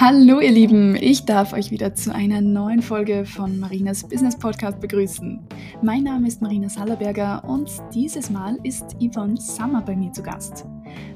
Hallo 0.00 0.38
ihr 0.38 0.52
Lieben, 0.52 0.94
ich 0.94 1.24
darf 1.24 1.52
euch 1.52 1.72
wieder 1.72 1.92
zu 1.92 2.14
einer 2.14 2.40
neuen 2.40 2.82
Folge 2.82 3.26
von 3.26 3.58
Marinas 3.58 4.08
Business 4.08 4.38
Podcast 4.38 4.78
begrüßen. 4.78 5.40
Mein 5.82 6.04
Name 6.04 6.28
ist 6.28 6.40
Marina 6.40 6.68
Sallerberger 6.68 7.42
und 7.42 7.68
dieses 7.92 8.30
Mal 8.30 8.56
ist 8.62 8.96
Yvonne 9.02 9.36
Sommer 9.36 9.82
bei 9.82 9.96
mir 9.96 10.12
zu 10.12 10.22
Gast. 10.22 10.66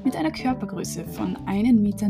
Mit 0.03 0.17
einer 0.17 0.31
Körpergröße 0.31 1.05
von 1.05 1.37
1,59 1.47 1.77
Meter 1.79 2.09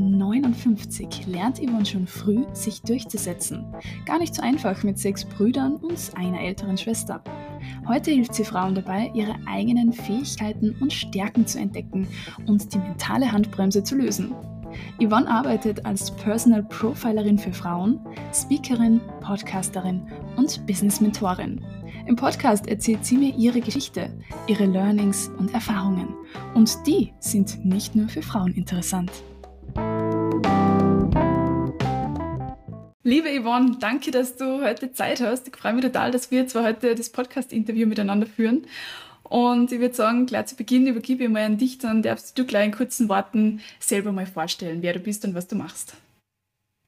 lernt 1.29 1.59
Yvonne 1.59 1.85
schon 1.85 2.07
früh, 2.07 2.43
sich 2.53 2.81
durchzusetzen. 2.81 3.67
Gar 4.07 4.17
nicht 4.17 4.33
so 4.33 4.41
einfach 4.41 4.81
mit 4.81 4.97
sechs 4.97 5.25
Brüdern 5.25 5.75
und 5.75 5.99
einer 6.15 6.41
älteren 6.41 6.79
Schwester. 6.79 7.23
Heute 7.87 8.09
hilft 8.09 8.33
sie 8.33 8.45
Frauen 8.45 8.73
dabei, 8.73 9.11
ihre 9.13 9.35
eigenen 9.45 9.93
Fähigkeiten 9.93 10.75
und 10.81 10.91
Stärken 10.91 11.45
zu 11.45 11.59
entdecken 11.59 12.07
und 12.47 12.73
die 12.73 12.79
mentale 12.79 13.31
Handbremse 13.31 13.83
zu 13.83 13.95
lösen. 13.95 14.33
Yvonne 14.99 15.27
arbeitet 15.27 15.85
als 15.85 16.11
Personal 16.15 16.63
Profilerin 16.63 17.37
für 17.37 17.53
Frauen, 17.53 17.99
Speakerin, 18.33 19.01
Podcasterin 19.21 20.07
und 20.35 20.65
Business 20.67 21.01
Mentorin. 21.01 21.63
Im 22.05 22.15
Podcast 22.15 22.67
erzählt 22.67 23.05
sie 23.05 23.17
mir 23.17 23.33
ihre 23.35 23.61
Geschichte, 23.61 24.09
ihre 24.47 24.65
Learnings 24.65 25.31
und 25.39 25.53
Erfahrungen. 25.53 26.13
Und 26.53 26.85
die 26.85 27.13
sind 27.19 27.65
nicht 27.65 27.95
nur 27.95 28.09
für 28.09 28.21
Frauen 28.21 28.53
interessant. 28.53 29.11
Liebe 33.05 33.29
Yvonne, 33.29 33.77
danke, 33.79 34.11
dass 34.11 34.37
du 34.37 34.63
heute 34.63 34.91
Zeit 34.93 35.21
hast. 35.21 35.47
Ich 35.47 35.55
freue 35.55 35.73
mich 35.73 35.83
total, 35.83 36.11
dass 36.11 36.31
wir 36.31 36.47
zwar 36.47 36.63
heute 36.63 36.95
das 36.95 37.09
Podcast-Interview 37.09 37.85
miteinander 37.85 38.25
führen. 38.25 38.65
Und 39.33 39.71
ich 39.71 39.79
würde 39.79 39.95
sagen, 39.95 40.27
gleich 40.27 40.45
zu 40.45 40.55
Beginn 40.55 40.85
übergebe 40.85 41.23
ich 41.23 41.29
mal 41.29 41.41
an 41.41 41.57
dich, 41.57 41.79
dann 41.79 42.03
darfst 42.03 42.37
du 42.37 42.45
gleich 42.45 42.65
in 42.67 42.71
kurzen 42.71 43.09
Worten 43.09 43.61
selber 43.79 44.11
mal 44.11 44.27
vorstellen, 44.27 44.83
wer 44.83 44.93
du 44.93 44.99
bist 44.99 45.25
und 45.25 45.33
was 45.33 45.47
du 45.47 45.55
machst. 45.55 45.95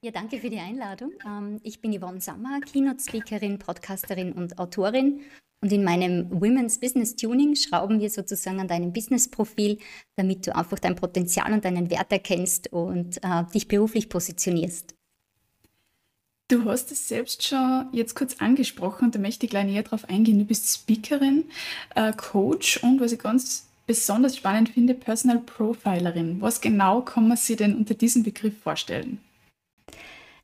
Ja, 0.02 0.12
danke 0.12 0.38
für 0.38 0.52
die 0.52 0.60
Einladung. 0.60 1.12
Ähm, 1.26 1.60
ich 1.64 1.82
bin 1.82 2.00
Yvonne 2.00 2.22
Sammer, 2.22 2.62
Keynote-Speakerin, 2.62 3.58
Podcasterin 3.58 4.32
und 4.34 4.60
Autorin. 4.60 5.22
Und 5.64 5.74
in 5.74 5.84
meinem 5.84 6.30
Women's 6.30 6.80
Business 6.80 7.16
Tuning 7.16 7.56
schrauben 7.56 8.00
wir 8.00 8.12
sozusagen 8.12 8.59
an 8.59 8.68
deinem 8.68 8.94
Business-Profil, 8.94 9.80
damit 10.16 10.46
du 10.46 10.56
einfach 10.56 10.78
dein 10.78 10.96
Potenzial 10.96 11.52
und 11.52 11.66
deinen 11.66 11.90
Wert 11.90 12.12
erkennst 12.12 12.72
und 12.72 13.18
äh, 13.24 13.44
dich 13.56 13.68
beruflich 13.68 14.08
positionierst. 14.08 14.95
Du 16.48 16.66
hast 16.66 16.92
es 16.92 17.08
selbst 17.08 17.42
schon 17.42 17.88
jetzt 17.92 18.16
kurz 18.16 18.36
angesprochen 18.40 19.06
und 19.06 19.16
da 19.16 19.20
möchte 19.20 19.48
ich 19.48 19.50
gleich 19.50 19.66
näher 19.66 19.82
drauf 19.82 20.08
eingehen. 20.08 20.38
Du 20.38 20.46
bist 20.46 20.72
Speakerin, 20.72 21.46
äh, 21.96 22.14
Coach 22.14 22.78
und 22.84 23.00
was 23.00 23.12
ich 23.12 23.20
ganz 23.20 23.68
besonders 23.88 24.38
spannend 24.38 24.70
finde, 24.70 24.94
Personal 24.94 25.40
Profilerin. 25.40 26.42
Was 26.42 26.62
genau 26.62 27.02
kann 27.02 27.28
man 27.28 27.38
sich 27.38 27.58
denn 27.58 27.76
unter 27.76 27.96
diesem 27.96 28.22
Begriff 28.22 28.54
vorstellen? 28.62 29.20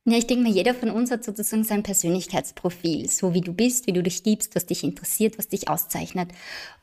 Ja, 0.04 0.18
ich 0.18 0.26
denke 0.26 0.46
mal, 0.46 0.52
jeder 0.52 0.74
von 0.74 0.90
uns 0.90 1.12
hat 1.12 1.24
sozusagen 1.24 1.64
sein 1.64 1.84
Persönlichkeitsprofil, 1.84 3.08
so 3.08 3.36
wie 3.36 3.42
du 3.42 3.54
bist, 3.54 3.86
wie 3.86 3.94
du 3.94 4.02
dich 4.02 4.24
gibst, 4.24 4.56
was 4.56 4.66
dich 4.66 4.84
interessiert, 4.84 5.38
was 5.38 5.48
dich 5.48 5.70
auszeichnet. 5.70 6.30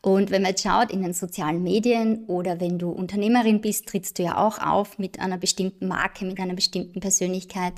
Und 0.00 0.30
wenn 0.30 0.42
man 0.42 0.50
jetzt 0.52 0.62
schaut 0.62 0.92
in 0.92 1.02
den 1.02 1.12
sozialen 1.12 1.64
Medien 1.64 2.26
oder 2.28 2.60
wenn 2.60 2.78
du 2.78 2.90
Unternehmerin 2.90 3.60
bist, 3.60 3.88
trittst 3.88 4.20
du 4.20 4.22
ja 4.22 4.36
auch 4.36 4.60
auf 4.60 5.00
mit 5.00 5.18
einer 5.18 5.36
bestimmten 5.36 5.88
Marke, 5.88 6.26
mit 6.26 6.38
einer 6.38 6.54
bestimmten 6.54 7.00
Persönlichkeit. 7.00 7.72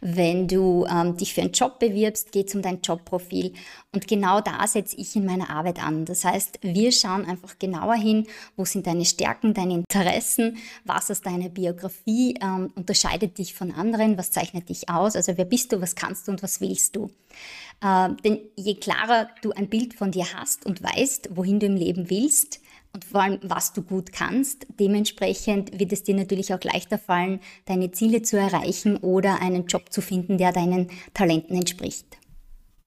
Wenn 0.00 0.46
du 0.46 0.86
ähm, 0.88 1.16
dich 1.16 1.34
für 1.34 1.40
einen 1.40 1.50
Job 1.50 1.80
bewirbst, 1.80 2.30
geht 2.30 2.46
es 2.46 2.54
um 2.54 2.62
dein 2.62 2.80
Jobprofil. 2.80 3.52
Und 3.92 4.06
genau 4.06 4.40
da 4.40 4.64
setze 4.68 4.96
ich 4.96 5.16
in 5.16 5.24
meiner 5.24 5.50
Arbeit 5.50 5.82
an. 5.82 6.04
Das 6.04 6.24
heißt, 6.24 6.60
wir 6.62 6.92
schauen 6.92 7.24
einfach 7.24 7.58
genauer 7.58 7.94
hin, 7.94 8.28
wo 8.56 8.64
sind 8.64 8.86
deine 8.86 9.04
Stärken, 9.04 9.54
deine 9.54 9.74
Interessen, 9.74 10.58
was 10.84 11.10
aus 11.10 11.20
deiner 11.20 11.48
Biografie 11.48 12.38
ähm, 12.40 12.72
unterscheidet 12.76 13.38
dich 13.38 13.54
von 13.54 13.72
anderen, 13.72 14.16
was 14.16 14.30
zeichnet 14.30 14.68
dich 14.68 14.83
aus, 14.88 15.16
also 15.16 15.36
wer 15.36 15.44
bist 15.44 15.72
du, 15.72 15.80
was 15.80 15.94
kannst 15.94 16.26
du 16.26 16.32
und 16.32 16.42
was 16.42 16.60
willst 16.60 16.96
du. 16.96 17.10
Äh, 17.82 18.10
denn 18.24 18.40
je 18.56 18.74
klarer 18.74 19.28
du 19.42 19.52
ein 19.52 19.68
Bild 19.68 19.94
von 19.94 20.10
dir 20.10 20.26
hast 20.34 20.66
und 20.66 20.82
weißt, 20.82 21.30
wohin 21.32 21.60
du 21.60 21.66
im 21.66 21.76
Leben 21.76 22.10
willst, 22.10 22.60
und 22.94 23.04
vor 23.04 23.22
allem, 23.22 23.40
was 23.42 23.72
du 23.72 23.82
gut 23.82 24.12
kannst. 24.12 24.66
Dementsprechend 24.78 25.78
wird 25.78 25.92
es 25.92 26.04
dir 26.04 26.14
natürlich 26.14 26.54
auch 26.54 26.62
leichter 26.62 26.96
fallen, 26.96 27.40
deine 27.66 27.90
Ziele 27.90 28.22
zu 28.22 28.38
erreichen 28.38 28.96
oder 28.96 29.42
einen 29.42 29.66
Job 29.66 29.92
zu 29.92 30.00
finden, 30.00 30.38
der 30.38 30.52
deinen 30.52 30.88
Talenten 31.12 31.56
entspricht. 31.56 32.06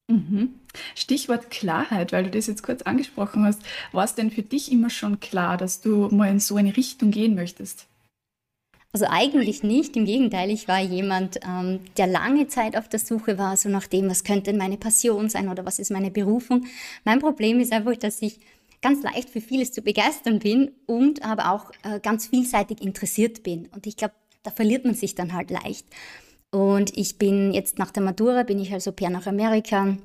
Mhm. 0.07 0.55
Stichwort 0.95 1.51
Klarheit, 1.51 2.13
weil 2.13 2.23
du 2.23 2.29
das 2.29 2.47
jetzt 2.47 2.63
kurz 2.63 2.81
angesprochen 2.83 3.43
hast. 3.43 3.61
War 3.91 4.05
es 4.05 4.15
denn 4.15 4.31
für 4.31 4.43
dich 4.43 4.71
immer 4.71 4.89
schon 4.89 5.19
klar, 5.19 5.57
dass 5.57 5.81
du 5.81 6.07
mal 6.09 6.31
in 6.31 6.39
so 6.39 6.55
eine 6.55 6.75
Richtung 6.77 7.11
gehen 7.11 7.35
möchtest? 7.35 7.87
Also 8.93 9.05
eigentlich 9.09 9.63
nicht, 9.63 9.95
im 9.95 10.05
Gegenteil, 10.05 10.49
ich 10.49 10.67
war 10.67 10.79
jemand, 10.79 11.39
ähm, 11.47 11.81
der 11.97 12.07
lange 12.07 12.47
Zeit 12.47 12.77
auf 12.77 12.87
der 12.87 12.99
Suche 12.99 13.37
war, 13.37 13.57
so 13.57 13.69
nach 13.69 13.87
dem, 13.87 14.09
was 14.09 14.23
könnte 14.23 14.53
meine 14.53 14.77
Passion 14.77 15.29
sein 15.29 15.49
oder 15.49 15.65
was 15.65 15.77
ist 15.77 15.91
meine 15.91 16.09
Berufung. 16.09 16.65
Mein 17.03 17.19
Problem 17.19 17.59
ist 17.59 17.73
einfach, 17.73 17.95
dass 17.97 18.21
ich 18.21 18.39
ganz 18.81 19.03
leicht 19.03 19.29
für 19.29 19.41
vieles 19.41 19.71
zu 19.71 19.81
begeistern 19.81 20.39
bin 20.39 20.71
und 20.85 21.23
aber 21.23 21.51
auch 21.51 21.71
äh, 21.83 21.99
ganz 21.99 22.27
vielseitig 22.27 22.81
interessiert 22.81 23.43
bin. 23.43 23.67
Und 23.67 23.87
ich 23.87 23.97
glaube, 23.97 24.13
da 24.43 24.51
verliert 24.51 24.85
man 24.85 24.93
sich 24.93 25.15
dann 25.15 25.33
halt 25.33 25.51
leicht. 25.51 25.85
Und 26.51 26.97
ich 26.97 27.17
bin 27.17 27.53
jetzt 27.53 27.79
nach 27.79 27.91
der 27.91 28.03
Matura, 28.03 28.43
bin 28.43 28.59
ich 28.59 28.71
also 28.71 28.91
per 28.91 29.09
nach 29.09 29.27
Amerika, 29.27 29.97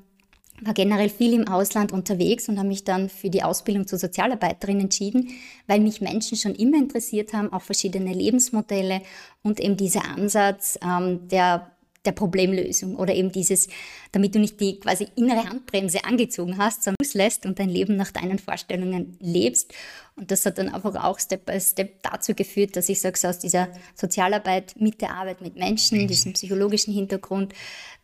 war 0.65 0.73
generell 0.73 1.09
viel 1.09 1.33
im 1.33 1.47
Ausland 1.47 1.91
unterwegs 1.91 2.49
und 2.49 2.57
habe 2.57 2.67
mich 2.67 2.83
dann 2.83 3.09
für 3.09 3.29
die 3.29 3.43
Ausbildung 3.43 3.87
zur 3.87 3.99
Sozialarbeiterin 3.99 4.79
entschieden, 4.79 5.29
weil 5.67 5.79
mich 5.79 6.01
Menschen 6.01 6.37
schon 6.37 6.55
immer 6.55 6.77
interessiert 6.77 7.33
haben, 7.33 7.51
auch 7.51 7.61
verschiedene 7.61 8.13
Lebensmodelle 8.13 9.01
und 9.41 9.59
eben 9.59 9.77
dieser 9.77 10.05
Ansatz 10.05 10.77
ähm, 10.83 11.27
der 11.27 11.73
der 12.05 12.11
Problemlösung 12.11 12.95
oder 12.95 13.13
eben 13.13 13.31
dieses, 13.31 13.67
damit 14.11 14.35
du 14.35 14.39
nicht 14.39 14.59
die 14.59 14.79
quasi 14.79 15.07
innere 15.15 15.47
Handbremse 15.47 16.03
angezogen 16.03 16.57
hast, 16.57 16.83
sondern 16.83 16.97
loslässt 17.01 17.45
und 17.45 17.59
dein 17.59 17.69
Leben 17.69 17.95
nach 17.95 18.11
deinen 18.11 18.39
Vorstellungen 18.39 19.17
lebst. 19.19 19.73
Und 20.15 20.29
das 20.29 20.45
hat 20.45 20.57
dann 20.57 20.69
einfach 20.69 21.01
auch 21.01 21.19
Step 21.19 21.45
by 21.45 21.59
Step 21.59 22.03
dazu 22.03 22.33
geführt, 22.33 22.75
dass 22.75 22.89
ich 22.89 22.99
sage, 22.99 23.17
so 23.17 23.29
aus 23.29 23.39
dieser 23.39 23.69
Sozialarbeit 23.95 24.75
mit 24.77 25.01
der 25.01 25.15
Arbeit 25.15 25.41
mit 25.41 25.55
Menschen, 25.55 26.07
diesem 26.07 26.33
psychologischen 26.33 26.93
Hintergrund, 26.93 27.53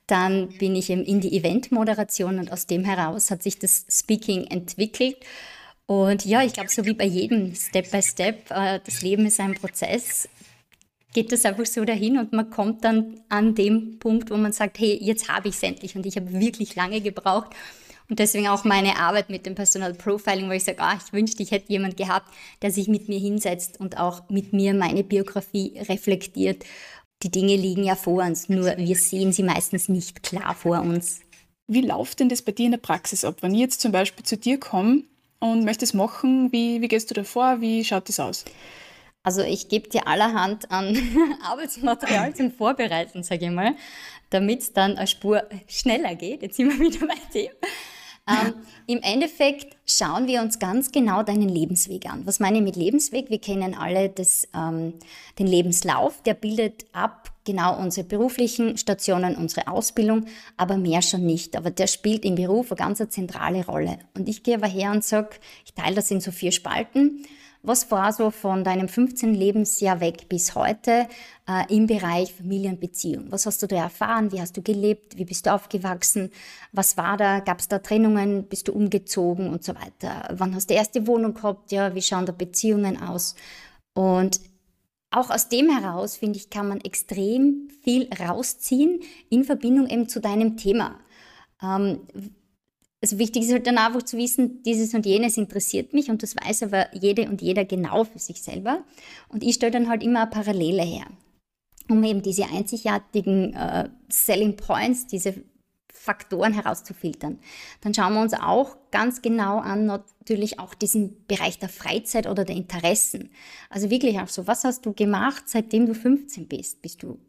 dann 0.09 0.49
bin 0.49 0.75
ich 0.75 0.89
eben 0.89 1.03
in 1.03 1.21
die 1.21 1.35
Eventmoderation 1.37 2.39
und 2.39 2.51
aus 2.51 2.65
dem 2.65 2.83
heraus 2.83 3.31
hat 3.31 3.43
sich 3.43 3.59
das 3.59 3.85
Speaking 3.89 4.45
entwickelt. 4.47 5.17
Und 5.85 6.25
ja, 6.25 6.43
ich 6.43 6.53
glaube, 6.53 6.69
so 6.69 6.85
wie 6.85 6.93
bei 6.93 7.05
jedem 7.05 7.55
Step 7.55 7.91
by 7.91 8.01
Step, 8.01 8.51
äh, 8.51 8.79
das 8.85 9.01
Leben 9.01 9.25
ist 9.25 9.39
ein 9.39 9.55
Prozess 9.55 10.29
geht 11.13 11.31
das 11.31 11.45
einfach 11.45 11.65
so 11.65 11.85
dahin 11.85 12.17
und 12.17 12.33
man 12.33 12.49
kommt 12.49 12.83
dann 12.83 13.19
an 13.29 13.55
dem 13.55 13.99
Punkt, 13.99 14.29
wo 14.29 14.37
man 14.37 14.53
sagt, 14.53 14.79
hey, 14.79 14.97
jetzt 15.01 15.27
habe 15.29 15.47
ich 15.49 15.55
es 15.55 15.63
endlich 15.63 15.95
und 15.95 16.05
ich 16.05 16.15
habe 16.15 16.31
wirklich 16.31 16.75
lange 16.75 17.01
gebraucht. 17.01 17.51
Und 18.09 18.17
deswegen 18.17 18.47
auch 18.47 18.63
meine 18.63 18.97
Arbeit 18.97 19.29
mit 19.29 19.45
dem 19.45 19.53
Personal 19.53 19.93
Profiling, 19.93 20.49
wo 20.49 20.53
ich 20.53 20.63
sage, 20.63 20.79
ah, 20.81 20.97
ich 20.97 21.13
wünschte, 21.13 21.43
ich 21.43 21.51
hätte 21.51 21.71
jemand 21.71 21.95
gehabt, 21.95 22.27
der 22.63 22.71
sich 22.71 22.87
mit 22.87 23.07
mir 23.07 23.19
hinsetzt 23.19 23.79
und 23.79 23.97
auch 23.97 24.29
mit 24.29 24.51
mir 24.51 24.73
meine 24.73 25.03
Biografie 25.03 25.79
reflektiert. 25.87 26.63
Die 27.23 27.31
Dinge 27.31 27.57
liegen 27.57 27.83
ja 27.83 27.95
vor 27.95 28.23
uns, 28.23 28.47
nur 28.47 28.77
wir 28.77 28.95
sehen 28.95 29.33
sie 29.33 29.43
meistens 29.43 29.89
nicht 29.89 30.23
klar 30.23 30.55
vor 30.55 30.79
uns. 30.79 31.19
Wie 31.67 31.81
läuft 31.81 32.19
denn 32.19 32.29
das 32.29 32.41
bei 32.41 32.53
dir 32.53 32.65
in 32.65 32.71
der 32.71 32.77
Praxis 32.79 33.25
ab? 33.25 33.37
Wenn 33.41 33.53
ich 33.53 33.59
jetzt 33.59 33.81
zum 33.81 33.91
Beispiel 33.91 34.25
zu 34.25 34.37
dir 34.37 34.57
komme 34.57 35.03
und 35.39 35.65
möchte 35.65 35.83
es 35.83 35.93
machen, 35.93 36.51
wie, 36.53 36.81
wie 36.81 36.87
gehst 36.87 37.09
du 37.09 37.13
da 37.13 37.25
vor? 37.25 37.59
Wie 37.59 37.83
schaut 37.83 38.07
das 38.07 38.21
aus? 38.21 38.45
Also 39.21 39.41
ich 39.41 39.67
gebe 39.67 39.89
dir 39.89 40.07
allerhand 40.07 40.71
an 40.71 40.97
Arbeitsmaterial 41.43 42.33
zum 42.33 42.51
Vorbereiten, 42.51 43.21
sage 43.21 43.45
ich 43.45 43.51
mal, 43.51 43.75
damit 44.29 44.61
es 44.61 44.73
dann 44.73 44.95
eine 44.95 45.05
Spur 45.05 45.43
schneller 45.67 46.15
geht. 46.15 46.41
Jetzt 46.41 46.55
sind 46.55 46.69
wir 46.69 46.79
wieder 46.79 47.05
bei 47.05 47.15
dem. 47.33 47.51
Ähm, 48.29 48.53
Im 48.85 48.99
Endeffekt 49.01 49.75
schauen 49.85 50.27
wir 50.27 50.41
uns 50.41 50.59
ganz 50.59 50.91
genau 50.91 51.23
deinen 51.23 51.49
Lebensweg 51.49 52.05
an. 52.05 52.25
Was 52.25 52.39
meine 52.39 52.57
ich 52.57 52.63
mit 52.63 52.75
Lebensweg? 52.75 53.29
Wir 53.29 53.39
kennen 53.39 53.73
alle 53.73 54.09
das, 54.09 54.47
ähm, 54.55 54.93
den 55.39 55.47
Lebenslauf, 55.47 56.21
der 56.23 56.35
bildet 56.35 56.85
ab 56.93 57.31
genau 57.45 57.79
unsere 57.79 58.05
beruflichen 58.05 58.77
Stationen, 58.77 59.35
unsere 59.35 59.67
Ausbildung, 59.67 60.25
aber 60.57 60.77
mehr 60.77 61.01
schon 61.01 61.25
nicht. 61.25 61.55
Aber 61.55 61.71
der 61.71 61.87
spielt 61.87 62.23
im 62.23 62.35
Beruf 62.35 62.71
eine 62.71 62.77
ganz 62.77 63.01
zentrale 63.09 63.65
Rolle. 63.65 63.97
Und 64.15 64.29
ich 64.29 64.43
gehe 64.43 64.55
aber 64.55 64.67
her 64.67 64.91
und 64.91 65.03
sage, 65.03 65.37
ich 65.65 65.73
teile 65.73 65.95
das 65.95 66.11
in 66.11 66.21
so 66.21 66.31
vier 66.31 66.51
Spalten. 66.51 67.25
Was 67.61 67.91
war 67.91 68.13
so 68.13 68.31
von 68.31 68.63
deinem 68.63 68.87
15. 68.87 69.33
Lebensjahr 69.33 69.99
weg 69.99 70.29
bis 70.29 70.55
heute 70.55 71.07
äh, 71.45 71.75
im 71.75 71.87
Bereich 71.87 72.33
Familie 72.33 72.69
und 72.69 72.79
Beziehung? 72.79 73.25
Was 73.31 73.45
hast 73.45 73.61
du 73.61 73.67
da 73.67 73.75
erfahren? 73.75 74.31
Wie 74.31 74.39
hast 74.39 74.55
du 74.55 74.61
gelebt? 74.61 75.17
Wie 75.17 75.25
bist 75.25 75.45
du 75.45 75.53
aufgewachsen? 75.53 76.31
Was 76.71 76.95
war 76.95 77.17
da? 77.17 77.41
Gab 77.41 77.59
es 77.59 77.67
da 77.67 77.79
Trennungen? 77.79 78.45
Bist 78.45 78.69
du 78.69 78.71
umgezogen 78.71 79.49
und 79.49 79.65
so 79.65 79.75
weiter? 79.75 80.29
Wann 80.31 80.55
hast 80.55 80.69
du 80.69 80.73
die 80.73 80.77
erste 80.77 81.05
Wohnung 81.05 81.33
gehabt? 81.33 81.73
Ja, 81.73 81.93
wie 81.95 82.01
schauen 82.01 82.25
da 82.25 82.31
Beziehungen 82.31 83.01
aus? 83.01 83.35
Und 83.93 84.39
auch 85.11 85.29
aus 85.29 85.49
dem 85.49 85.69
heraus, 85.69 86.15
finde 86.15 86.37
ich, 86.37 86.49
kann 86.49 86.69
man 86.69 86.79
extrem 86.79 87.69
viel 87.81 88.07
rausziehen 88.13 89.01
in 89.29 89.43
Verbindung 89.43 89.87
eben 89.87 90.07
zu 90.07 90.21
deinem 90.21 90.55
Thema. 90.55 90.97
Ähm, 91.61 92.01
also 93.01 93.17
wichtig 93.17 93.43
ist 93.43 93.51
halt 93.53 93.65
dann 93.67 93.77
einfach 93.77 94.03
zu 94.03 94.17
wissen, 94.17 94.61
dieses 94.63 94.93
und 94.93 95.05
jenes 95.05 95.37
interessiert 95.37 95.93
mich 95.93 96.09
und 96.09 96.21
das 96.21 96.35
weiß 96.35 96.63
aber 96.63 96.93
jede 96.93 97.29
und 97.29 97.41
jeder 97.41 97.63
genau 97.63 98.03
für 98.03 98.19
sich 98.19 98.41
selber. 98.41 98.83
Und 99.29 99.43
ich 99.43 99.55
stelle 99.55 99.71
dann 99.71 99.89
halt 99.89 100.03
immer 100.03 100.23
eine 100.23 100.29
Parallele 100.29 100.83
her. 100.83 101.05
um 101.89 102.03
eben 102.03 102.21
diese 102.21 102.45
einzigartigen 102.45 103.53
äh, 103.55 103.89
Selling 104.09 104.55
Points, 104.55 105.07
diese 105.07 105.43
Faktoren 105.91 106.53
herauszufiltern. 106.53 107.39
Dann 107.81 107.93
schauen 107.93 108.13
wir 108.13 108.21
uns 108.21 108.33
auch 108.33 108.77
ganz 108.91 109.21
genau 109.21 109.57
an, 109.59 109.85
natürlich 109.85 110.59
auch 110.59 110.73
diesen 110.73 111.25
Bereich 111.27 111.59
der 111.59 111.67
Freizeit 111.67 112.27
oder 112.27 112.45
der 112.45 112.55
Interessen. 112.55 113.31
Also 113.69 113.89
wirklich 113.89 114.19
auch 114.19 114.29
so, 114.29 114.47
was 114.47 114.63
hast 114.63 114.85
du 114.85 114.93
gemacht, 114.93 115.43
seitdem 115.47 115.87
du 115.87 115.93
15 115.93 116.47
bist? 116.47 116.81
Bist 116.81 117.03
du 117.03 117.19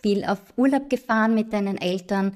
viel 0.00 0.24
auf 0.24 0.38
Urlaub 0.56 0.88
gefahren 0.90 1.34
mit 1.34 1.52
deinen 1.52 1.76
Eltern? 1.76 2.34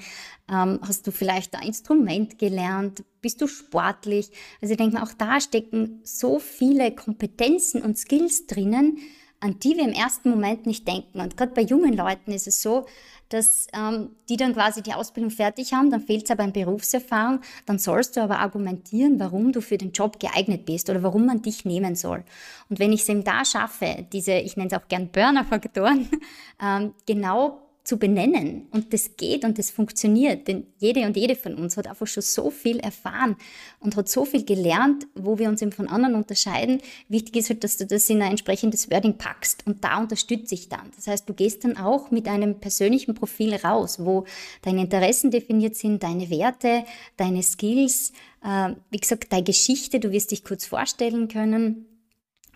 Ähm, 0.50 0.80
hast 0.82 1.06
du 1.06 1.12
vielleicht 1.12 1.54
ein 1.54 1.66
Instrument 1.66 2.38
gelernt? 2.38 3.04
Bist 3.20 3.40
du 3.40 3.46
sportlich? 3.46 4.30
Also 4.60 4.72
ich 4.72 4.78
denke 4.78 4.96
mal, 4.96 5.02
auch 5.02 5.14
da 5.16 5.40
stecken 5.40 6.00
so 6.04 6.38
viele 6.38 6.92
Kompetenzen 6.92 7.82
und 7.82 7.98
Skills 7.98 8.46
drinnen, 8.46 8.98
an 9.40 9.58
die 9.58 9.76
wir 9.76 9.84
im 9.84 9.92
ersten 9.92 10.30
Moment 10.30 10.66
nicht 10.66 10.86
denken. 10.86 11.20
Und 11.20 11.36
gerade 11.36 11.52
bei 11.52 11.62
jungen 11.62 11.94
Leuten 11.94 12.32
ist 12.32 12.46
es 12.46 12.62
so, 12.62 12.86
dass 13.32 13.66
ähm, 13.72 14.10
die 14.28 14.36
dann 14.36 14.54
quasi 14.54 14.82
die 14.82 14.92
Ausbildung 14.92 15.30
fertig 15.30 15.72
haben, 15.72 15.90
dann 15.90 16.00
fehlt 16.00 16.24
es 16.24 16.30
aber 16.30 16.44
an 16.44 16.52
Berufserfahrung, 16.52 17.40
dann 17.66 17.78
sollst 17.78 18.16
du 18.16 18.22
aber 18.22 18.38
argumentieren, 18.38 19.18
warum 19.18 19.52
du 19.52 19.60
für 19.60 19.78
den 19.78 19.92
Job 19.92 20.20
geeignet 20.20 20.66
bist 20.66 20.90
oder 20.90 21.02
warum 21.02 21.26
man 21.26 21.42
dich 21.42 21.64
nehmen 21.64 21.94
soll. 21.94 22.24
Und 22.68 22.78
wenn 22.78 22.92
ich 22.92 23.02
es 23.02 23.08
eben 23.08 23.24
da 23.24 23.44
schaffe, 23.44 24.06
diese, 24.12 24.32
ich 24.32 24.56
nenne 24.56 24.70
es 24.70 24.78
auch 24.78 24.88
gern 24.88 25.08
Burner-Faktoren, 25.08 26.08
ähm, 26.62 26.94
genau 27.06 27.60
zu 27.84 27.98
benennen. 27.98 28.68
Und 28.70 28.92
das 28.92 29.16
geht 29.16 29.44
und 29.44 29.58
das 29.58 29.70
funktioniert. 29.70 30.46
Denn 30.46 30.66
jede 30.78 31.04
und 31.04 31.16
jede 31.16 31.34
von 31.34 31.54
uns 31.54 31.76
hat 31.76 31.88
einfach 31.88 32.06
schon 32.06 32.22
so 32.22 32.50
viel 32.50 32.78
erfahren 32.78 33.36
und 33.80 33.96
hat 33.96 34.08
so 34.08 34.24
viel 34.24 34.44
gelernt, 34.44 35.06
wo 35.14 35.38
wir 35.38 35.48
uns 35.48 35.62
eben 35.62 35.72
von 35.72 35.88
anderen 35.88 36.14
unterscheiden. 36.14 36.80
Wichtig 37.08 37.36
ist 37.36 37.50
halt, 37.50 37.64
dass 37.64 37.78
du 37.78 37.86
das 37.86 38.08
in 38.08 38.22
ein 38.22 38.30
entsprechendes 38.30 38.90
Wording 38.90 39.18
packst. 39.18 39.66
Und 39.66 39.82
da 39.82 39.98
unterstütze 39.98 40.54
ich 40.54 40.68
dann. 40.68 40.90
Das 40.94 41.08
heißt, 41.08 41.28
du 41.28 41.34
gehst 41.34 41.64
dann 41.64 41.76
auch 41.76 42.10
mit 42.10 42.28
einem 42.28 42.60
persönlichen 42.60 43.14
Profil 43.14 43.54
raus, 43.54 43.98
wo 43.98 44.26
deine 44.62 44.82
Interessen 44.82 45.32
definiert 45.32 45.74
sind, 45.74 46.02
deine 46.02 46.30
Werte, 46.30 46.84
deine 47.16 47.42
Skills, 47.42 48.12
äh, 48.44 48.74
wie 48.90 48.98
gesagt, 48.98 49.32
deine 49.32 49.42
Geschichte. 49.42 49.98
Du 49.98 50.12
wirst 50.12 50.30
dich 50.30 50.44
kurz 50.44 50.66
vorstellen 50.66 51.26
können 51.26 51.86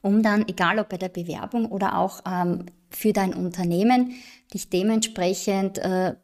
um 0.07 0.23
dann, 0.23 0.47
egal 0.47 0.79
ob 0.79 0.89
bei 0.89 0.99
der 0.99 1.09
Bewerbung 1.09 1.67
oder 1.67 1.99
auch 1.99 2.21
ähm, 2.31 2.67
für 2.91 3.13
dein 3.13 3.35
Unternehmen, 3.35 4.13
dich 4.53 4.71
dementsprechend 4.71 5.79
äh, 5.79 6.15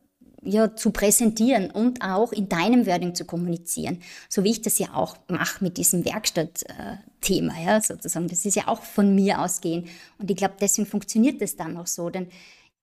ja, 0.45 0.75
zu 0.75 0.91
präsentieren 0.91 1.71
und 1.71 2.03
auch 2.03 2.33
in 2.33 2.49
deinem 2.49 2.87
Wording 2.87 3.15
zu 3.15 3.25
kommunizieren. 3.25 4.01
So 4.29 4.43
wie 4.43 4.51
ich 4.51 4.63
das 4.63 4.79
ja 4.79 4.95
auch 4.95 5.17
mache 5.29 5.63
mit 5.63 5.77
diesem 5.77 6.05
Werkstattthema, 6.05 7.55
ja, 7.65 7.81
sozusagen. 7.81 8.29
Das 8.29 8.45
ist 8.45 8.57
ja 8.57 8.67
auch 8.67 8.83
von 8.83 9.15
mir 9.15 9.41
ausgehen. 9.41 9.89
Und 10.19 10.31
ich 10.31 10.37
glaube, 10.37 10.55
deswegen 10.61 10.87
funktioniert 10.87 11.41
das 11.41 11.57
dann 11.57 11.77
auch 11.77 11.87
so. 11.87 12.11
Denn 12.11 12.29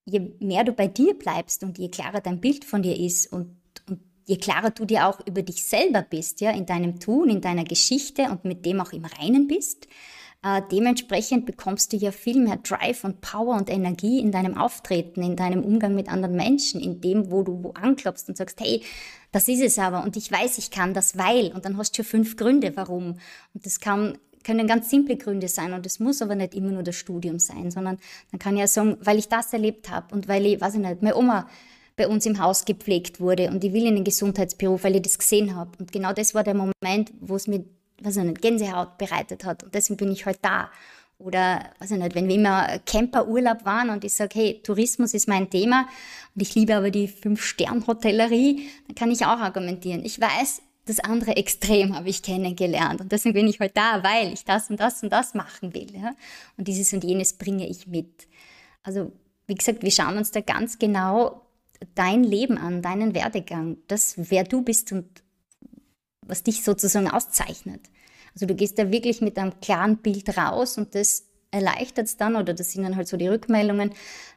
je 0.05 0.31
mehr 0.39 0.63
du 0.63 0.71
bei 0.71 0.87
dir 0.87 1.13
bleibst 1.13 1.63
und 1.63 1.77
je 1.77 1.89
klarer 1.89 2.21
dein 2.21 2.39
Bild 2.39 2.63
von 2.63 2.81
dir 2.81 2.97
ist 2.97 3.31
und, 3.31 3.57
und 3.89 3.99
je 4.25 4.37
klarer 4.37 4.71
du 4.71 4.85
dir 4.85 5.07
auch 5.07 5.19
über 5.27 5.41
dich 5.41 5.63
selber 5.63 6.01
bist, 6.01 6.39
ja, 6.39 6.51
in 6.51 6.65
deinem 6.65 6.99
Tun, 6.99 7.29
in 7.29 7.41
deiner 7.41 7.65
Geschichte 7.65 8.23
und 8.23 8.45
mit 8.45 8.65
dem 8.65 8.79
auch 8.79 8.93
im 8.93 9.03
Reinen 9.05 9.47
bist, 9.47 9.87
äh, 10.43 10.61
dementsprechend 10.71 11.45
bekommst 11.45 11.91
du 11.91 11.97
ja 11.97 12.11
viel 12.11 12.39
mehr 12.39 12.57
Drive 12.57 13.03
und 13.03 13.21
Power 13.21 13.55
und 13.57 13.69
Energie 13.69 14.19
in 14.19 14.31
deinem 14.31 14.57
Auftreten, 14.57 15.21
in 15.21 15.35
deinem 15.35 15.63
Umgang 15.63 15.95
mit 15.95 16.09
anderen 16.09 16.35
Menschen, 16.35 16.79
in 16.79 17.01
dem, 17.01 17.29
wo 17.29 17.43
du 17.43 17.71
anklopfst 17.73 18.29
und 18.29 18.37
sagst, 18.37 18.59
hey, 18.61 18.81
das 19.31 19.47
ist 19.47 19.61
es 19.61 19.77
aber 19.77 20.03
und 20.03 20.15
ich 20.15 20.31
weiß, 20.31 20.57
ich 20.57 20.71
kann 20.71 20.93
das, 20.93 21.17
weil. 21.17 21.51
Und 21.53 21.65
dann 21.65 21.77
hast 21.77 21.97
du 21.97 22.03
fünf 22.03 22.37
Gründe, 22.37 22.71
warum. 22.75 23.19
Und 23.53 23.65
das 23.65 23.79
kann 23.79 24.17
können 24.43 24.67
ganz 24.67 24.89
simple 24.89 25.17
Gründe 25.17 25.49
sein 25.49 25.73
und 25.73 25.85
es 25.85 25.99
muss 25.99 26.21
aber 26.21 26.33
nicht 26.33 26.55
immer 26.55 26.71
nur 26.71 26.83
das 26.83 26.95
Studium 26.95 27.39
sein, 27.39 27.71
sondern 27.71 27.97
man 28.31 28.39
kann 28.39 28.55
ja 28.55 28.67
sagen, 28.67 28.97
weil 29.01 29.17
ich 29.19 29.27
das 29.27 29.51
erlebt 29.51 29.89
habe 29.89 30.15
und 30.15 30.27
weil 30.27 30.45
ich, 30.45 30.61
weiß 30.61 30.75
ich 30.75 30.79
nicht, 30.79 31.01
meine 31.01 31.17
Oma 31.17 31.49
bei 31.97 32.07
uns 32.07 32.25
im 32.25 32.39
Haus 32.39 32.63
gepflegt 32.63 33.19
wurde 33.19 33.49
und 33.49 33.63
ich 33.63 33.73
will 33.73 33.85
in 33.85 33.95
den 33.95 34.05
Gesundheitsberuf, 34.05 34.85
weil 34.85 34.95
ich 34.95 35.01
das 35.01 35.19
gesehen 35.19 35.55
habe. 35.55 35.71
Und 35.79 35.91
genau 35.91 36.13
das 36.13 36.33
war 36.33 36.43
der 36.43 36.53
Moment, 36.53 37.11
wo 37.19 37.35
es 37.35 37.47
mir 37.47 37.65
was 38.01 38.17
ich 38.17 38.33
Gänsehaut 38.35 38.97
bereitet 38.97 39.45
hat. 39.45 39.63
Und 39.63 39.73
deswegen 39.73 39.97
bin 39.97 40.11
ich 40.11 40.25
halt 40.25 40.39
da. 40.41 40.69
Oder, 41.17 41.65
weiß 41.79 41.91
ich 41.91 41.97
nicht, 41.97 42.15
wenn 42.15 42.29
wir 42.29 42.35
immer 42.35 42.79
Camperurlaub 42.85 43.65
waren 43.65 43.89
und 43.89 44.05
ich 44.05 44.13
sage, 44.13 44.39
hey, 44.39 44.61
Tourismus 44.63 45.13
ist 45.13 45.27
mein 45.27 45.49
Thema 45.49 45.85
und 46.33 46.41
ich 46.41 46.55
liebe 46.55 46.75
aber 46.75 46.91
die 46.91 47.09
Fünf-Stern-Hotellerie, 47.09 48.69
dann 48.87 48.95
kann 48.95 49.11
ich 49.11 49.25
auch 49.25 49.39
argumentieren. 49.39 50.05
Ich 50.05 50.21
weiß, 50.21 50.61
das 50.85 51.01
andere 51.01 51.35
Extrem 51.35 51.93
habe 51.95 52.07
ich 52.07 52.23
kennengelernt 52.23 53.01
und 53.01 53.11
deswegen 53.11 53.33
bin 53.33 53.47
ich 53.47 53.59
halt 53.59 53.75
da, 53.75 54.01
weil 54.01 54.31
ich 54.31 54.45
das 54.45 54.69
und 54.69 54.79
das 54.79 55.03
und 55.03 55.11
das 55.11 55.33
machen 55.33 55.73
will. 55.73 55.93
Ja? 55.93 56.15
Und 56.57 56.67
dieses 56.67 56.93
und 56.93 57.03
jenes 57.03 57.33
bringe 57.33 57.67
ich 57.67 57.85
mit. 57.85 58.27
Also, 58.83 59.11
wie 59.45 59.55
gesagt, 59.55 59.83
wir 59.83 59.91
schauen 59.91 60.17
uns 60.17 60.31
da 60.31 60.39
ganz 60.39 60.79
genau 60.79 61.41
dein 61.95 62.23
Leben 62.23 62.57
an, 62.57 62.81
deinen 62.81 63.13
Werdegang, 63.13 63.77
das, 63.87 64.15
wer 64.17 64.43
du 64.43 64.61
bist 64.61 64.91
und 64.91 65.05
was 66.29 66.43
dich 66.43 66.63
sozusagen 66.63 67.09
auszeichnet. 67.09 67.81
Also 68.33 68.45
du 68.45 68.55
gehst 68.55 68.77
da 68.77 68.91
wirklich 68.91 69.21
mit 69.21 69.37
einem 69.37 69.59
klaren 69.59 69.97
Bild 69.97 70.37
raus 70.37 70.77
und 70.77 70.95
das 70.95 71.25
erleichtert 71.51 72.07
es 72.07 72.17
dann, 72.17 72.35
oder 72.35 72.53
das 72.53 72.71
sind 72.71 72.83
dann 72.83 72.95
halt 72.95 73.07
so 73.07 73.17
die 73.17 73.27
Rückmeldungen, 73.27 73.91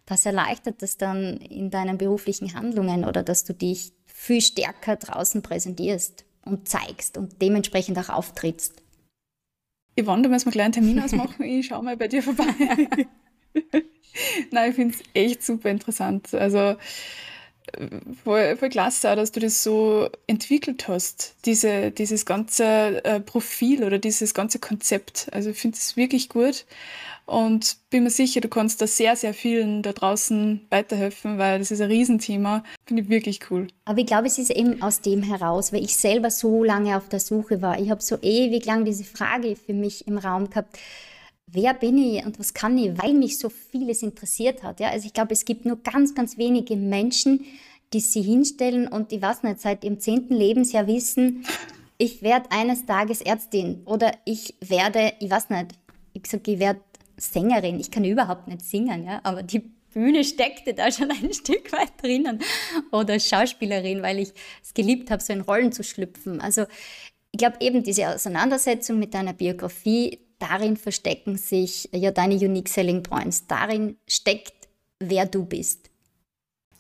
das 0.07 0.25
erleichtert 0.27 0.83
das 0.83 0.97
dann 0.97 1.37
in 1.37 1.71
deinen 1.71 1.99
beruflichen 1.99 2.55
Handlungen 2.55 3.05
oder 3.05 3.23
dass 3.23 3.45
du 3.45 3.55
dich 3.55 3.93
viel 4.07 4.41
stärker 4.41 4.97
draußen 4.97 5.43
präsentierst 5.43 6.25
und 6.45 6.69
zeigst 6.69 7.19
und 7.19 7.41
dementsprechend 7.43 7.99
auch 7.99 8.09
auftrittst. 8.09 8.83
Yvonne, 10.01 10.23
da 10.23 10.29
müssen 10.31 10.47
wir 10.47 10.53
gleich 10.53 10.65
einen 10.65 10.73
Termin 10.73 11.01
ausmachen. 11.01 11.45
Ich 11.45 11.67
schaue 11.67 11.83
mal 11.83 11.97
bei 11.97 12.09
dir 12.09 12.23
vorbei. 12.23 12.47
Nein, 14.51 14.71
ich 14.71 14.77
finde 14.77 14.95
es 14.95 15.03
echt 15.13 15.43
super 15.43 15.71
interessant. 15.71 16.33
Also 16.35 16.77
voll, 18.25 18.57
voll 18.57 18.69
klasse, 18.69 19.15
dass 19.17 19.33
du 19.33 19.41
das 19.41 19.63
so 19.63 20.09
entwickelt 20.27 20.89
hast, 20.89 21.35
diese, 21.45 21.91
dieses 21.91 22.27
ganze 22.27 23.05
äh, 23.05 23.21
Profil 23.21 23.85
oder 23.85 23.99
dieses 23.99 24.35
ganze 24.35 24.59
Konzept. 24.59 25.29
Also 25.33 25.51
ich 25.51 25.59
finde 25.59 25.77
es 25.77 25.97
wirklich 25.97 26.29
gut 26.29 26.65
und 27.27 27.77
bin 27.91 28.03
mir 28.03 28.11
sicher, 28.11 28.41
du 28.41 28.49
kannst 28.49 28.83
da 28.83 28.87
sehr, 28.87 29.17
sehr 29.17 29.33
vielen 29.33 29.83
da 29.83 29.93
draußen 29.93 30.67
weiterhelfen, 30.71 31.39
weil 31.39 31.61
das 31.61 31.71
ist 31.71 31.81
ein 31.81 31.91
Riesenthema. 31.91 32.65
Finde 32.85 33.03
ich 33.03 33.09
wirklich 33.09 33.51
cool. 33.51 33.69
Aber 33.85 33.99
ich 33.99 34.07
glaube, 34.07 34.27
es 34.27 34.39
ist 34.39 34.51
eben 34.51 34.83
aus 34.83 35.01
dem 35.01 35.23
heraus, 35.23 35.73
weil 35.73 35.85
ich 35.85 35.97
selber 35.97 36.31
so 36.31 36.65
lange 36.65 36.97
auf 36.97 37.09
der 37.09 37.21
Suche 37.21 37.63
war. 37.63 37.79
Ich 37.79 37.91
habe 37.91 38.03
so 38.03 38.19
ewig 38.21 38.65
lang 38.67 38.85
diese 38.85 39.05
Frage 39.05 39.57
für 39.57 39.73
mich 39.73 40.07
im 40.07 40.19
Raum 40.19 40.51
gehabt 40.51 40.79
wer 41.47 41.75
bin 41.75 41.99
ich 41.99 42.25
und 42.25 42.39
was 42.39 42.55
kann 42.55 42.79
ich, 42.79 42.97
weil 43.03 43.15
mich 43.15 43.39
so 43.39 43.49
vieles 43.49 44.03
interessiert 44.03 44.63
hat. 44.63 44.81
Ja? 44.81 44.91
Also 44.91 45.07
ich 45.07 45.13
glaube, 45.13 45.33
es 45.33 45.45
gibt 45.45 45.65
nur 45.65 45.77
ganz, 45.83 46.15
ganz 46.15 46.39
wenige 46.39 46.77
Menschen, 46.77 47.45
die 47.93 48.01
sich 48.01 48.25
hinstellen 48.25 48.89
und 48.89 49.13
ich 49.13 49.21
weiß 49.21 49.43
nicht, 49.43 49.61
seit 49.61 49.85
ihrem 49.85 50.01
zehnten 50.01 50.35
Lebensjahr 50.35 50.87
wissen, 50.87 51.45
ich 51.99 52.23
werde 52.23 52.51
eines 52.51 52.87
Tages 52.87 53.21
Ärztin 53.21 53.83
oder 53.85 54.13
ich 54.25 54.55
werde, 54.61 55.13
ich 55.21 55.31
weiß 55.31 55.51
nicht, 55.51 55.73
ich 56.15 56.27
sage, 56.27 56.53
ich 56.53 56.59
werde 56.59 56.81
Sängerin. 57.17 57.79
Ich 57.79 57.91
kann 57.91 58.05
überhaupt 58.05 58.49
nicht 58.49 58.63
singen, 58.63 59.05
ja, 59.05 59.21
aber 59.23 59.43
die 59.43 59.61
Bühne 59.93 60.25
steckte 60.25 60.75
da 60.75 60.91
schon 60.91 61.11
ein 61.11 61.33
Stück 61.33 61.73
weit 61.73 62.03
drinnen. 62.03 62.41
Oder 62.91 63.21
Schauspielerin, 63.21 64.03
weil 64.03 64.19
ich 64.19 64.33
es 64.63 64.75
geliebt 64.75 65.11
habe, 65.11 65.23
so 65.23 65.33
in 65.33 65.43
Rollen 65.43 65.73
zu 65.73 65.85
schlüpfen. 65.85 66.41
Also 66.41 66.65
ich 67.31 67.39
glaube 67.39 67.59
eben 67.61 67.83
diese 67.83 68.09
Auseinandersetzung 68.09 68.99
mit 68.99 69.15
deiner 69.15 69.33
Biografie, 69.33 70.21
darin 70.43 70.77
verstecken 70.77 71.39
sich 71.39 71.89
ja 71.93 72.11
deine 72.11 72.35
Unique 72.35 72.69
Selling 72.69 73.03
Points. 73.03 73.47
Darin 73.47 73.97
steckt, 74.09 74.69
wer 74.99 75.25
du 75.25 75.45
bist. 75.45 75.89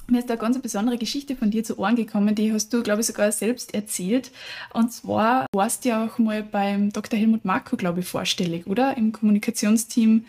Mir 0.09 0.19
ist 0.19 0.28
da 0.28 0.35
eine 0.35 0.40
ganz 0.40 0.61
besondere 0.61 0.99
Geschichte 0.99 1.37
von 1.37 1.50
dir 1.50 1.62
zu 1.62 1.78
Ohren 1.78 1.95
gekommen, 1.95 2.35
die 2.35 2.52
hast 2.52 2.73
du, 2.73 2.83
glaube 2.83 3.00
ich, 3.00 3.07
sogar 3.07 3.31
selbst 3.31 3.73
erzählt. 3.73 4.33
Und 4.75 4.92
zwar 4.92 5.47
warst 5.54 5.85
du 5.85 5.90
ja 5.90 6.04
auch 6.04 6.19
mal 6.19 6.42
beim 6.42 6.92
Dr. 6.92 7.19
Helmut 7.19 7.45
Marko, 7.45 7.76
glaube 7.76 8.00
ich, 8.00 8.07
vorstellig, 8.07 8.66
oder? 8.66 8.97
Im 8.97 9.12
Kommunikationsteam 9.12 10.26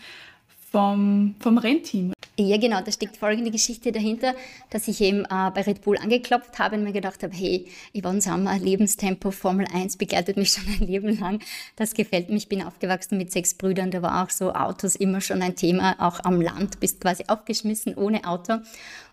vom, 0.71 1.35
vom 1.39 1.57
Rennteam. 1.57 2.12
Ja, 2.35 2.57
genau, 2.57 2.81
da 2.81 2.91
steckt 2.91 3.17
folgende 3.17 3.51
Geschichte 3.51 3.91
dahinter, 3.91 4.33
dass 4.71 4.87
ich 4.87 5.01
eben 5.01 5.23
äh, 5.25 5.51
bei 5.53 5.61
Red 5.61 5.81
Bull 5.81 5.99
angeklopft 5.99 6.57
habe 6.57 6.77
und 6.77 6.83
mir 6.83 6.91
gedacht 6.91 7.21
habe, 7.21 7.35
hey, 7.35 7.67
Yvonne 7.95 8.21
Sommer, 8.21 8.57
Lebenstempo, 8.57 9.29
Formel 9.29 9.67
1 9.71 9.97
begleitet 9.97 10.37
mich 10.37 10.49
schon 10.53 10.63
ein 10.67 10.87
Leben 10.87 11.19
lang. 11.19 11.41
Das 11.75 11.93
gefällt 11.93 12.29
mir. 12.29 12.37
Ich 12.37 12.49
bin 12.49 12.63
aufgewachsen 12.63 13.19
mit 13.19 13.31
sechs 13.31 13.53
Brüdern, 13.53 13.91
da 13.91 14.01
war 14.01 14.23
auch 14.23 14.31
so 14.31 14.51
Autos 14.51 14.95
immer 14.95 15.21
schon 15.21 15.43
ein 15.43 15.55
Thema, 15.55 15.95
auch 15.99 16.21
am 16.23 16.41
Land, 16.41 16.79
bist 16.79 17.01
quasi 17.01 17.25
aufgeschmissen 17.27 17.93
ohne 17.93 18.25
Auto. 18.25 18.53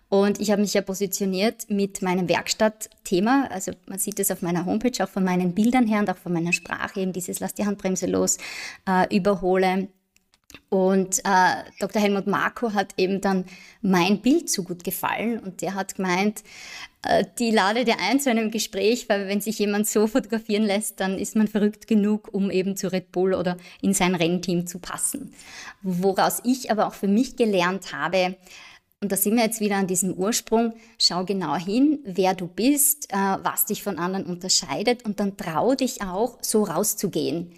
Und 0.09 0.41
ich 0.41 0.49
habe 0.49 0.61
mich 0.61 0.73
ja 0.73 0.81
positioniert 0.81 1.69
mit 1.69 2.01
meinem 2.01 2.27
Werkstattthema. 2.27 3.47
Also 3.51 3.71
man 3.85 3.99
sieht 3.99 4.19
es 4.19 4.31
auf 4.31 4.41
meiner 4.41 4.65
Homepage, 4.65 5.03
auch 5.03 5.09
von 5.09 5.23
meinen 5.23 5.53
Bildern 5.53 5.85
her 5.85 5.99
und 5.99 6.09
auch 6.09 6.17
von 6.17 6.33
meiner 6.33 6.53
Sprache, 6.53 7.01
eben 7.01 7.13
dieses 7.13 7.39
Lass 7.39 7.53
die 7.53 7.67
Handbremse 7.67 8.07
los, 8.07 8.37
äh, 8.89 9.15
überhole, 9.15 9.89
und 10.69 11.19
äh, 11.19 11.63
Dr. 11.79 12.01
Helmut 12.01 12.27
Marko 12.27 12.73
hat 12.73 12.93
eben 12.97 13.19
dann 13.21 13.45
mein 13.81 14.21
Bild 14.21 14.49
so 14.49 14.63
gut 14.63 14.83
gefallen 14.83 15.39
und 15.39 15.61
der 15.61 15.75
hat 15.75 15.95
gemeint, 15.95 16.43
äh, 17.03 17.25
die 17.39 17.51
lade 17.51 17.83
dir 17.83 17.99
ein 17.99 18.19
zu 18.19 18.29
einem 18.29 18.51
Gespräch, 18.51 19.09
weil 19.09 19.27
wenn 19.27 19.41
sich 19.41 19.59
jemand 19.59 19.87
so 19.87 20.07
fotografieren 20.07 20.63
lässt, 20.63 20.99
dann 20.99 21.17
ist 21.17 21.35
man 21.35 21.47
verrückt 21.47 21.87
genug, 21.87 22.29
um 22.31 22.51
eben 22.51 22.77
zu 22.77 22.91
Red 22.91 23.11
Bull 23.11 23.33
oder 23.33 23.57
in 23.81 23.93
sein 23.93 24.15
Rennteam 24.15 24.65
zu 24.67 24.79
passen. 24.79 25.33
Woraus 25.81 26.41
ich 26.45 26.71
aber 26.71 26.87
auch 26.87 26.93
für 26.93 27.07
mich 27.07 27.35
gelernt 27.35 27.91
habe, 27.93 28.37
Und 29.03 29.11
da 29.11 29.17
sind 29.17 29.35
wir 29.35 29.43
jetzt 29.43 29.61
wieder 29.61 29.77
an 29.77 29.87
diesem 29.87 30.13
Ursprung. 30.13 30.73
Schau 30.99 31.25
genau 31.25 31.55
hin, 31.55 31.99
wer 32.05 32.35
du 32.35 32.45
bist, 32.47 33.11
äh, 33.11 33.15
was 33.15 33.65
dich 33.65 33.81
von 33.81 33.97
anderen 33.97 34.25
unterscheidet 34.27 35.03
und 35.05 35.19
dann 35.19 35.37
trau 35.37 35.73
dich 35.73 36.03
auch, 36.03 36.37
so 36.41 36.63
rauszugehen. 36.63 37.51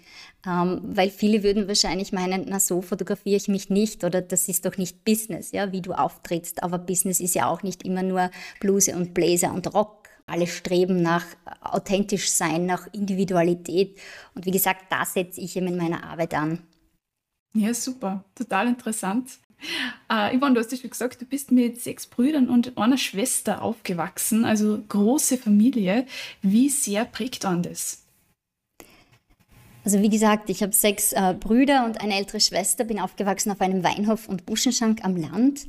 Ähm, 0.46 0.80
weil 0.82 1.10
viele 1.10 1.42
würden 1.42 1.68
wahrscheinlich 1.68 2.12
meinen, 2.12 2.46
na 2.48 2.60
so 2.60 2.82
fotografiere 2.82 3.36
ich 3.36 3.48
mich 3.48 3.70
nicht 3.70 4.04
oder 4.04 4.20
das 4.20 4.48
ist 4.48 4.66
doch 4.66 4.76
nicht 4.76 5.04
Business, 5.04 5.52
ja, 5.52 5.72
wie 5.72 5.80
du 5.80 5.92
auftrittst. 5.92 6.62
Aber 6.62 6.78
Business 6.78 7.20
ist 7.20 7.34
ja 7.34 7.48
auch 7.48 7.62
nicht 7.62 7.84
immer 7.84 8.02
nur 8.02 8.30
Bluse 8.60 8.94
und 8.94 9.14
Blazer 9.14 9.52
und 9.52 9.72
Rock. 9.72 10.08
Alle 10.26 10.46
streben 10.46 11.02
nach 11.02 11.24
authentisch 11.60 12.30
sein, 12.30 12.66
nach 12.66 12.86
Individualität. 12.92 13.98
Und 14.34 14.46
wie 14.46 14.50
gesagt, 14.50 14.86
da 14.90 15.04
setze 15.04 15.40
ich 15.40 15.56
eben 15.56 15.66
in 15.66 15.76
meiner 15.76 16.04
Arbeit 16.04 16.34
an. 16.34 16.60
Ja, 17.54 17.72
super. 17.74 18.24
Total 18.34 18.68
interessant. 18.68 19.38
Äh, 20.10 20.36
Yvonne, 20.36 20.54
du 20.54 20.60
hast 20.60 20.72
ja 20.72 20.78
schon 20.78 20.90
gesagt, 20.90 21.20
du 21.20 21.26
bist 21.26 21.52
mit 21.52 21.80
sechs 21.80 22.06
Brüdern 22.06 22.48
und 22.48 22.76
einer 22.76 22.98
Schwester 22.98 23.62
aufgewachsen, 23.62 24.44
also 24.44 24.82
große 24.88 25.38
Familie. 25.38 26.06
Wie 26.42 26.68
sehr 26.68 27.04
prägt 27.04 27.44
an 27.44 27.62
das? 27.62 28.03
Also 29.84 30.00
wie 30.00 30.08
gesagt, 30.08 30.48
ich 30.48 30.62
habe 30.62 30.72
sechs 30.72 31.12
äh, 31.12 31.34
Brüder 31.38 31.84
und 31.84 32.00
eine 32.00 32.16
ältere 32.16 32.40
Schwester, 32.40 32.84
bin 32.84 32.98
aufgewachsen 32.98 33.52
auf 33.52 33.60
einem 33.60 33.84
Weinhof 33.84 34.28
und 34.28 34.46
Buschenschank 34.46 35.04
am 35.04 35.14
Land. 35.14 35.66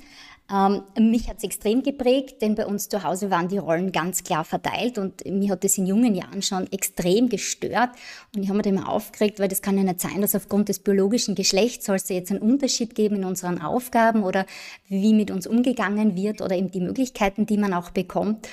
Ähm, 0.49 0.83
mich 0.97 1.27
hat 1.27 1.37
es 1.37 1.43
extrem 1.43 1.81
geprägt, 1.81 2.41
denn 2.41 2.53
bei 2.53 2.67
uns 2.67 2.87
zu 2.87 3.03
Hause 3.03 3.31
waren 3.31 3.47
die 3.47 3.57
Rollen 3.57 3.91
ganz 3.91 4.23
klar 4.23 4.45
verteilt 4.45 4.99
und 4.99 5.25
mir 5.25 5.49
hat 5.51 5.65
es 5.65 5.77
in 5.79 5.87
jungen 5.87 6.13
Jahren 6.13 6.43
schon 6.43 6.71
extrem 6.71 7.29
gestört 7.29 7.89
und 8.35 8.43
ich 8.43 8.49
habe 8.49 8.57
mir 8.57 8.63
da 8.63 8.69
immer 8.69 8.87
aufgeregt, 8.87 9.39
weil 9.39 9.47
das 9.47 9.63
kann 9.63 9.75
ja 9.75 9.83
nicht 9.83 9.99
sein, 9.99 10.21
dass 10.21 10.35
aufgrund 10.35 10.69
des 10.69 10.79
biologischen 10.79 11.33
Geschlechts 11.33 11.87
soll 11.87 11.95
es 11.95 12.07
ja 12.09 12.17
jetzt 12.17 12.29
einen 12.29 12.41
Unterschied 12.41 12.93
geben 12.93 13.15
in 13.17 13.25
unseren 13.25 13.59
Aufgaben 13.59 14.23
oder 14.23 14.45
wie 14.87 15.15
mit 15.15 15.31
uns 15.31 15.47
umgegangen 15.47 16.15
wird 16.15 16.41
oder 16.41 16.55
eben 16.55 16.69
die 16.69 16.79
Möglichkeiten, 16.79 17.47
die 17.47 17.57
man 17.57 17.73
auch 17.73 17.89
bekommt. 17.89 18.47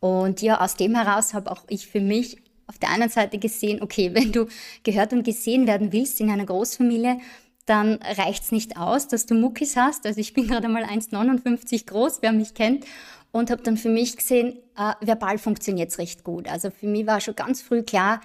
Und 0.00 0.42
ja, 0.42 0.60
aus 0.60 0.74
dem 0.74 0.96
heraus 0.96 1.32
habe 1.32 1.50
auch 1.52 1.62
ich 1.68 1.86
für 1.86 2.00
mich 2.00 2.38
auf 2.66 2.78
der 2.78 2.90
einen 2.90 3.08
Seite 3.08 3.38
gesehen, 3.38 3.82
okay, 3.82 4.10
wenn 4.14 4.32
du 4.32 4.46
gehört 4.82 5.12
und 5.12 5.24
gesehen 5.24 5.66
werden 5.66 5.92
willst 5.92 6.20
in 6.20 6.30
einer 6.30 6.46
Großfamilie, 6.46 7.18
dann 7.66 7.94
reicht 7.94 8.44
es 8.44 8.52
nicht 8.52 8.76
aus, 8.76 9.08
dass 9.08 9.26
du 9.26 9.34
Muckis 9.34 9.76
hast. 9.76 10.06
Also 10.06 10.20
ich 10.20 10.32
bin 10.32 10.46
gerade 10.46 10.68
mal 10.68 10.84
1,59 10.84 11.86
groß, 11.86 12.18
wer 12.22 12.32
mich 12.32 12.54
kennt. 12.54 12.84
Und 13.32 13.50
habe 13.50 13.62
dann 13.62 13.76
für 13.76 13.90
mich 13.90 14.16
gesehen, 14.16 14.56
äh, 14.78 14.92
verbal 15.00 15.36
funktioniert 15.36 15.90
es 15.90 15.98
recht 15.98 16.24
gut. 16.24 16.48
Also 16.48 16.70
für 16.70 16.86
mich 16.86 17.06
war 17.06 17.20
schon 17.20 17.34
ganz 17.34 17.60
früh 17.60 17.82
klar, 17.82 18.20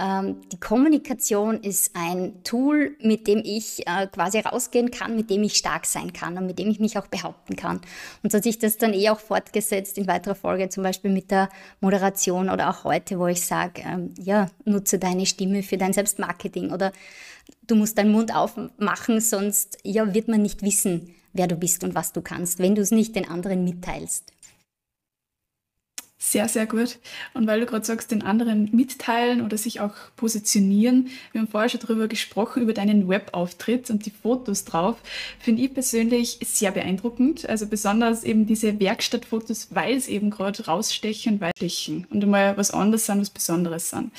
ähm, 0.00 0.40
die 0.50 0.58
Kommunikation 0.58 1.62
ist 1.62 1.94
ein 1.94 2.42
Tool, 2.42 2.96
mit 3.02 3.26
dem 3.26 3.42
ich 3.44 3.86
äh, 3.86 4.06
quasi 4.06 4.38
rausgehen 4.38 4.90
kann, 4.90 5.14
mit 5.14 5.28
dem 5.28 5.42
ich 5.42 5.56
stark 5.56 5.84
sein 5.84 6.12
kann 6.12 6.38
und 6.38 6.46
mit 6.46 6.58
dem 6.58 6.70
ich 6.70 6.80
mich 6.80 6.96
auch 6.96 7.06
behaupten 7.06 7.56
kann. 7.56 7.80
Und 8.22 8.32
so 8.32 8.38
hat 8.38 8.44
sich 8.44 8.58
das 8.58 8.78
dann 8.78 8.94
eh 8.94 9.10
auch 9.10 9.20
fortgesetzt 9.20 9.98
in 9.98 10.06
weiterer 10.06 10.34
Folge, 10.34 10.70
zum 10.70 10.82
Beispiel 10.82 11.10
mit 11.10 11.30
der 11.30 11.50
Moderation 11.80 12.48
oder 12.48 12.70
auch 12.70 12.84
heute, 12.84 13.18
wo 13.18 13.26
ich 13.26 13.44
sage, 13.44 13.82
ähm, 13.84 14.14
ja, 14.18 14.46
nutze 14.64 14.98
deine 14.98 15.26
Stimme 15.26 15.62
für 15.62 15.76
dein 15.76 15.92
Selbstmarketing 15.92 16.72
oder 16.72 16.92
du 17.66 17.74
musst 17.74 17.98
deinen 17.98 18.12
Mund 18.12 18.34
aufmachen, 18.34 19.20
sonst 19.20 19.78
ja, 19.82 20.14
wird 20.14 20.28
man 20.28 20.40
nicht 20.40 20.62
wissen, 20.62 21.14
wer 21.32 21.46
du 21.46 21.56
bist 21.56 21.84
und 21.84 21.94
was 21.94 22.12
du 22.12 22.22
kannst, 22.22 22.58
wenn 22.58 22.74
du 22.74 22.82
es 22.82 22.90
nicht 22.90 23.14
den 23.16 23.28
anderen 23.28 23.64
mitteilst. 23.64 24.32
Sehr, 26.22 26.48
sehr 26.48 26.66
gut. 26.66 26.98
Und 27.32 27.46
weil 27.46 27.60
du 27.60 27.66
gerade 27.66 27.86
sagst, 27.86 28.10
den 28.10 28.22
anderen 28.22 28.68
mitteilen 28.72 29.40
oder 29.40 29.56
sich 29.56 29.80
auch 29.80 29.94
positionieren, 30.16 31.08
wir 31.32 31.40
haben 31.40 31.48
vorher 31.48 31.70
schon 31.70 31.80
darüber 31.80 32.08
gesprochen, 32.08 32.62
über 32.62 32.74
deinen 32.74 33.08
Webauftritt 33.08 33.88
und 33.88 34.04
die 34.04 34.10
Fotos 34.10 34.66
drauf, 34.66 34.98
finde 35.38 35.62
ich 35.62 35.72
persönlich 35.72 36.38
sehr 36.44 36.72
beeindruckend. 36.72 37.48
Also 37.48 37.66
besonders 37.66 38.22
eben 38.22 38.46
diese 38.46 38.78
Werkstattfotos, 38.78 39.68
weil 39.70 39.96
es 39.96 40.08
eben 40.08 40.28
gerade 40.28 40.66
rausstechen, 40.66 41.40
weil 41.40 41.52
stechen 41.56 42.06
und 42.10 42.22
einmal 42.22 42.54
was 42.58 42.70
anderes 42.70 43.06
sind, 43.06 43.22
was 43.22 43.30
Besonderes 43.30 43.88
sind. 43.88 44.12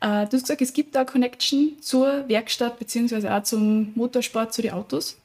Äh, 0.00 0.26
du 0.26 0.36
hast 0.36 0.42
gesagt, 0.42 0.62
es 0.62 0.72
gibt 0.72 0.94
da 0.94 1.04
Connection 1.04 1.72
zur 1.80 2.28
Werkstatt 2.28 2.78
beziehungsweise 2.78 3.34
auch 3.34 3.42
zum 3.42 3.90
Motorsport, 3.96 4.54
zu 4.54 4.62
den 4.62 4.70
Autos. 4.70 5.16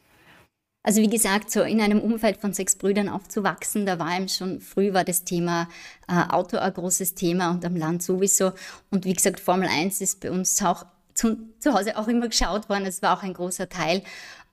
Also 0.86 1.02
wie 1.02 1.10
gesagt, 1.10 1.50
so 1.50 1.64
in 1.64 1.82
einem 1.82 2.00
Umfeld 2.00 2.38
von 2.38 2.54
sechs 2.54 2.76
Brüdern 2.76 3.10
aufzuwachsen, 3.10 3.88
da 3.88 3.98
war 3.98 4.16
ihm 4.16 4.28
schon 4.28 4.62
früh 4.62 4.94
war 4.94 5.04
das 5.04 5.24
Thema 5.24 5.68
äh, 6.08 6.32
Auto 6.32 6.58
ein 6.58 6.72
großes 6.72 7.16
Thema 7.16 7.50
und 7.50 7.66
am 7.66 7.76
Land 7.76 8.04
sowieso. 8.04 8.52
Und 8.92 9.04
wie 9.04 9.14
gesagt, 9.14 9.40
Formel 9.40 9.68
1 9.68 10.00
ist 10.02 10.20
bei 10.20 10.30
uns 10.30 10.62
auch 10.62 10.86
zu, 11.16 11.38
zu 11.58 11.74
Hause 11.74 11.98
auch 11.98 12.08
immer 12.08 12.28
geschaut 12.28 12.70
worden. 12.70 12.86
Es 12.86 13.02
war 13.02 13.18
auch 13.18 13.24
ein 13.24 13.34
großer 13.34 13.68
Teil. 13.68 14.04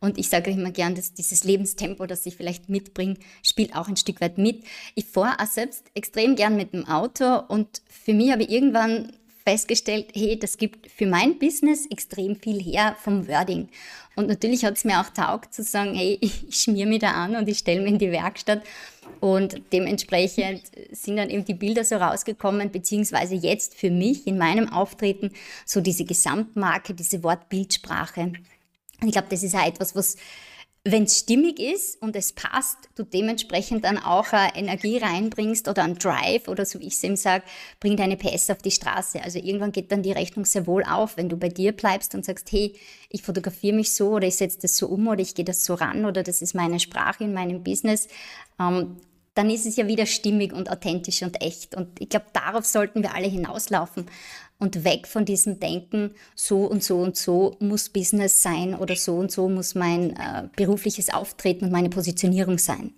Und 0.00 0.16
ich 0.16 0.30
sage 0.30 0.50
immer 0.52 0.70
gern, 0.70 0.94
dass 0.94 1.12
dieses 1.12 1.44
Lebenstempo, 1.44 2.06
das 2.06 2.24
ich 2.24 2.34
vielleicht 2.34 2.70
mitbringe, 2.70 3.18
spielt 3.42 3.76
auch 3.76 3.88
ein 3.88 3.98
Stück 3.98 4.22
weit 4.22 4.38
mit. 4.38 4.64
Ich 4.94 5.04
fahre 5.04 5.38
auch 5.38 5.46
selbst 5.46 5.84
extrem 5.92 6.34
gern 6.34 6.56
mit 6.56 6.72
dem 6.72 6.88
Auto 6.88 7.42
und 7.46 7.82
für 7.90 8.14
mich 8.14 8.32
habe 8.32 8.44
ich 8.44 8.50
irgendwann 8.50 9.12
festgestellt, 9.44 10.08
hey, 10.14 10.38
das 10.38 10.56
gibt 10.56 10.90
für 10.90 11.06
mein 11.06 11.38
Business 11.38 11.86
extrem 11.86 12.36
viel 12.36 12.60
her 12.62 12.96
vom 13.02 13.28
Wording. 13.28 13.68
Und 14.14 14.28
natürlich 14.28 14.64
hat 14.64 14.76
es 14.76 14.84
mir 14.84 15.00
auch 15.00 15.10
taugt 15.10 15.54
zu 15.54 15.62
sagen, 15.62 15.94
hey, 15.94 16.18
ich 16.20 16.44
schmier 16.50 16.86
mich 16.86 17.00
da 17.00 17.12
an 17.12 17.36
und 17.36 17.48
ich 17.48 17.58
stelle 17.58 17.80
mich 17.80 17.92
in 17.92 17.98
die 17.98 18.12
Werkstatt. 18.12 18.62
Und 19.20 19.62
dementsprechend 19.72 20.62
sind 20.90 21.16
dann 21.16 21.30
eben 21.30 21.44
die 21.44 21.54
Bilder 21.54 21.84
so 21.84 21.96
rausgekommen, 21.96 22.70
beziehungsweise 22.70 23.34
jetzt 23.34 23.74
für 23.74 23.90
mich 23.90 24.26
in 24.26 24.38
meinem 24.38 24.72
Auftreten 24.72 25.30
so 25.64 25.80
diese 25.80 26.04
Gesamtmarke, 26.04 26.94
diese 26.94 27.22
Wortbildsprache. 27.22 28.32
Und 29.00 29.08
ich 29.08 29.12
glaube, 29.12 29.28
das 29.30 29.42
ist 29.42 29.54
auch 29.54 29.66
etwas, 29.66 29.96
was 29.96 30.16
wenn 30.84 31.04
es 31.04 31.20
stimmig 31.20 31.60
ist 31.60 32.02
und 32.02 32.16
es 32.16 32.32
passt, 32.32 32.76
du 32.96 33.04
dementsprechend 33.04 33.84
dann 33.84 33.98
auch 33.98 34.32
äh, 34.32 34.48
Energie 34.56 34.98
reinbringst 34.98 35.68
oder 35.68 35.84
einen 35.84 35.96
Drive 35.96 36.48
oder 36.48 36.64
so 36.66 36.80
wie 36.80 36.88
ich 36.88 36.94
es 36.94 37.04
eben 37.04 37.14
sage, 37.14 37.44
bring 37.78 37.96
deine 37.96 38.16
PS 38.16 38.50
auf 38.50 38.58
die 38.58 38.72
Straße. 38.72 39.22
Also 39.22 39.38
irgendwann 39.38 39.70
geht 39.70 39.92
dann 39.92 40.02
die 40.02 40.10
Rechnung 40.10 40.44
sehr 40.44 40.66
wohl 40.66 40.82
auf, 40.82 41.16
wenn 41.16 41.28
du 41.28 41.36
bei 41.36 41.48
dir 41.48 41.70
bleibst 41.70 42.16
und 42.16 42.24
sagst, 42.24 42.50
hey, 42.50 42.74
ich 43.10 43.22
fotografiere 43.22 43.76
mich 43.76 43.94
so 43.94 44.10
oder 44.10 44.26
ich 44.26 44.34
setze 44.34 44.58
das 44.62 44.76
so 44.76 44.88
um 44.88 45.06
oder 45.06 45.20
ich 45.20 45.36
gehe 45.36 45.44
das 45.44 45.64
so 45.64 45.74
ran 45.74 46.04
oder 46.04 46.24
das 46.24 46.42
ist 46.42 46.54
meine 46.54 46.80
Sprache 46.80 47.22
in 47.22 47.32
meinem 47.32 47.62
Business. 47.62 48.08
Ähm, 48.58 48.96
dann 49.34 49.50
ist 49.50 49.66
es 49.66 49.76
ja 49.76 49.86
wieder 49.86 50.06
stimmig 50.06 50.52
und 50.52 50.70
authentisch 50.70 51.22
und 51.22 51.40
echt. 51.42 51.74
Und 51.74 52.00
ich 52.00 52.08
glaube, 52.08 52.26
darauf 52.32 52.66
sollten 52.66 53.02
wir 53.02 53.14
alle 53.14 53.28
hinauslaufen 53.28 54.06
und 54.58 54.84
weg 54.84 55.06
von 55.06 55.24
diesem 55.24 55.58
Denken, 55.58 56.14
so 56.34 56.64
und 56.64 56.84
so 56.84 56.98
und 56.98 57.16
so 57.16 57.56
muss 57.58 57.88
Business 57.88 58.42
sein 58.42 58.74
oder 58.74 58.94
so 58.96 59.16
und 59.16 59.32
so 59.32 59.48
muss 59.48 59.74
mein 59.74 60.10
äh, 60.16 60.48
berufliches 60.54 61.12
Auftreten 61.12 61.66
und 61.66 61.72
meine 61.72 61.90
Positionierung 61.90 62.58
sein. 62.58 62.94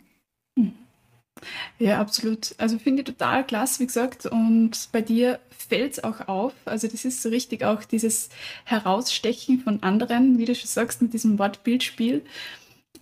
Ja, 1.78 2.00
absolut. 2.00 2.54
Also 2.58 2.78
finde 2.78 3.02
ich 3.02 3.06
total 3.06 3.44
klasse, 3.44 3.80
wie 3.80 3.86
gesagt. 3.86 4.26
Und 4.26 4.88
bei 4.92 5.02
dir 5.02 5.40
fällt 5.50 5.92
es 5.92 6.04
auch 6.04 6.28
auf. 6.28 6.52
Also 6.64 6.88
das 6.88 7.04
ist 7.04 7.22
so 7.22 7.28
richtig 7.28 7.64
auch 7.64 7.84
dieses 7.84 8.28
Herausstechen 8.64 9.60
von 9.60 9.82
anderen, 9.82 10.38
wie 10.38 10.44
du 10.44 10.54
schon 10.54 10.68
sagst, 10.68 11.02
mit 11.02 11.12
diesem 11.12 11.38
Wortbildspiel. 11.38 12.22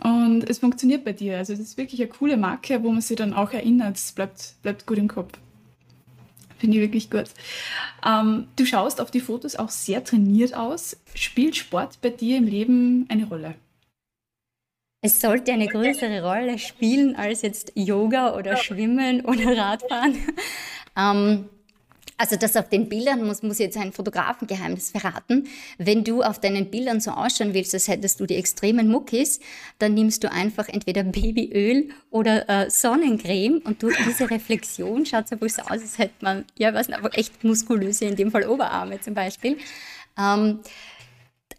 Und 0.02 0.48
es 0.48 0.58
funktioniert 0.58 1.04
bei 1.04 1.12
dir. 1.12 1.38
Also 1.38 1.52
das 1.52 1.60
ist 1.60 1.76
wirklich 1.76 2.00
eine 2.00 2.10
coole 2.10 2.36
Marke, 2.36 2.82
wo 2.82 2.90
man 2.90 3.00
sich 3.00 3.16
dann 3.16 3.32
auch 3.32 3.52
erinnert. 3.52 3.96
Es 3.96 4.12
bleibt, 4.12 4.56
bleibt 4.62 4.86
gut 4.86 4.98
im 4.98 5.08
Kopf. 5.08 5.32
Finde 6.58 6.76
ich 6.76 6.82
wirklich 6.82 7.10
gut. 7.10 7.26
Ähm, 8.06 8.46
du 8.56 8.64
schaust 8.64 9.00
auf 9.00 9.10
die 9.10 9.20
Fotos 9.20 9.56
auch 9.56 9.70
sehr 9.70 10.02
trainiert 10.02 10.54
aus. 10.54 10.96
Spielt 11.14 11.56
Sport 11.56 12.00
bei 12.00 12.10
dir 12.10 12.38
im 12.38 12.46
Leben 12.46 13.06
eine 13.08 13.26
Rolle? 13.26 13.54
Es 15.04 15.20
sollte 15.20 15.52
eine 15.52 15.66
größere 15.66 16.22
Rolle 16.22 16.58
spielen 16.60 17.16
als 17.16 17.42
jetzt 17.42 17.72
Yoga 17.74 18.36
oder 18.36 18.56
Schwimmen 18.56 19.24
oder 19.24 19.56
Radfahren. 19.56 20.16
ähm, 20.96 21.48
also 22.18 22.36
das 22.36 22.56
auf 22.56 22.68
den 22.68 22.88
Bildern 22.88 23.24
muss, 23.24 23.42
muss 23.42 23.58
jetzt 23.58 23.76
ein 23.76 23.92
Fotografengeheimnis 23.92 24.90
verraten. 24.90 25.48
Wenn 25.78 26.04
du 26.04 26.22
auf 26.22 26.40
deinen 26.40 26.70
Bildern 26.70 27.00
so 27.00 27.10
ausschauen 27.12 27.54
willst, 27.54 27.74
als 27.74 27.88
hättest 27.88 28.20
du 28.20 28.26
die 28.26 28.36
extremen 28.36 28.88
Muckis, 28.88 29.40
dann 29.78 29.94
nimmst 29.94 30.22
du 30.22 30.30
einfach 30.30 30.68
entweder 30.68 31.02
Babyöl 31.02 31.88
oder 32.10 32.48
äh, 32.48 32.70
Sonnencreme 32.70 33.58
und 33.64 33.82
durch 33.82 33.96
diese 34.06 34.30
Reflexion 34.30 35.06
schaut 35.06 35.26
es 35.26 35.32
einfach 35.32 35.48
so 35.48 35.62
aus, 35.62 35.70
als 35.70 35.98
hätte 35.98 36.14
man, 36.20 36.44
ja, 36.58 36.74
was 36.74 36.88
echt 37.12 37.44
muskulöse, 37.44 38.04
in 38.04 38.16
dem 38.16 38.30
Fall 38.30 38.46
Oberarme 38.46 39.00
zum 39.00 39.14
Beispiel. 39.14 39.56
Ähm, 40.18 40.60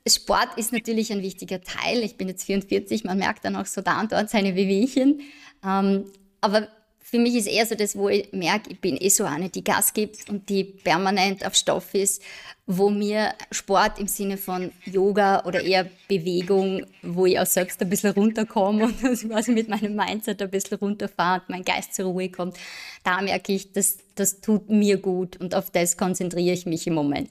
Sport 0.07 0.57
ist 0.57 0.73
natürlich 0.73 1.11
ein 1.11 1.21
wichtiger 1.21 1.61
Teil. 1.61 2.03
Ich 2.03 2.17
bin 2.17 2.27
jetzt 2.27 2.43
44, 2.43 3.05
man 3.05 3.17
merkt 3.17 3.45
dann 3.45 3.55
auch 3.55 3.65
so 3.65 3.81
da 3.81 4.01
und 4.01 4.11
dort 4.11 4.29
seine 4.29 4.55
Wehwehchen. 4.55 5.21
Ähm, 5.65 6.05
aber 6.41 6.67
für 7.13 7.19
mich 7.19 7.35
ist 7.35 7.45
eher 7.45 7.63
so 7.67 7.75
das, 7.75 7.95
wo 7.95 8.09
ich 8.09 8.33
merke, 8.33 8.71
ich 8.71 8.81
bin 8.81 8.97
eh 8.97 9.09
so 9.09 9.23
eine, 9.23 9.47
die 9.47 9.63
Gas 9.63 9.93
gibt 9.93 10.27
und 10.31 10.49
die 10.49 10.63
permanent 10.63 11.45
auf 11.45 11.53
Stoff 11.53 11.93
ist, 11.93 12.23
wo 12.65 12.89
mir 12.89 13.35
Sport 13.51 13.99
im 13.99 14.07
Sinne 14.07 14.35
von 14.35 14.71
Yoga 14.85 15.43
oder 15.45 15.61
eher 15.61 15.87
Bewegung, 16.07 16.87
wo 17.03 17.27
ich 17.27 17.39
auch 17.39 17.45
selbst 17.45 17.79
ein 17.83 17.89
bisschen 17.91 18.13
runterkomme 18.13 18.85
und 18.85 18.99
quasi 19.29 19.51
mit 19.51 19.69
meinem 19.69 19.95
Mindset 19.95 20.41
ein 20.41 20.49
bisschen 20.49 20.79
runterfahre 20.79 21.41
und 21.41 21.49
mein 21.49 21.63
Geist 21.63 21.93
zur 21.93 22.05
Ruhe 22.05 22.29
kommt, 22.29 22.57
da 23.03 23.21
merke 23.21 23.53
ich, 23.53 23.71
das, 23.73 23.99
das 24.15 24.41
tut 24.41 24.71
mir 24.71 24.97
gut 24.97 25.37
und 25.37 25.53
auf 25.53 25.69
das 25.69 25.97
konzentriere 25.97 26.55
ich 26.55 26.65
mich 26.65 26.87
im 26.87 26.95
Moment. 26.95 27.29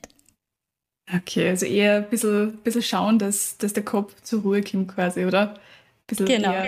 Okay, 1.13 1.49
also 1.49 1.67
eher 1.67 1.97
ein 1.97 2.09
bisschen, 2.09 2.59
bisschen 2.59 2.83
schauen, 2.83 3.19
dass, 3.19 3.59
dass 3.59 3.73
der 3.73 3.85
Kopf 3.85 4.15
zur 4.23 4.43
Ruhe 4.43 4.63
kommt 4.63 4.95
quasi, 4.95 5.25
oder? 5.25 5.59
bisschen 6.07 6.27
genau. 6.27 6.67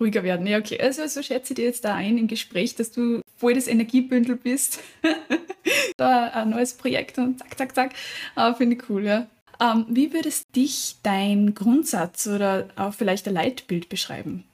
Ruhiger 0.00 0.22
werden. 0.22 0.46
Ja, 0.46 0.58
okay. 0.58 0.80
Also 0.80 1.06
so 1.06 1.22
schätze 1.22 1.52
ich 1.52 1.56
dir 1.56 1.64
jetzt 1.64 1.84
da 1.84 1.94
ein 1.94 2.18
im 2.18 2.28
Gespräch, 2.28 2.74
dass 2.74 2.90
du 2.90 3.20
voll 3.36 3.54
das 3.54 3.66
Energiebündel 3.66 4.36
bist. 4.36 4.80
da 5.96 6.28
ein 6.28 6.50
neues 6.50 6.74
Projekt 6.74 7.18
und 7.18 7.38
zack, 7.38 7.58
zack, 7.58 7.74
zack. 7.74 7.94
Aber 8.34 8.56
finde 8.56 8.76
ich 8.76 8.90
cool, 8.90 9.04
ja. 9.04 9.26
Ähm, 9.60 9.86
wie 9.88 10.12
würdest 10.12 10.44
dich 10.54 10.96
dein 11.02 11.54
Grundsatz 11.54 12.26
oder 12.26 12.68
auch 12.76 12.94
vielleicht 12.94 13.26
ein 13.26 13.34
Leitbild 13.34 13.88
beschreiben? 13.88 14.44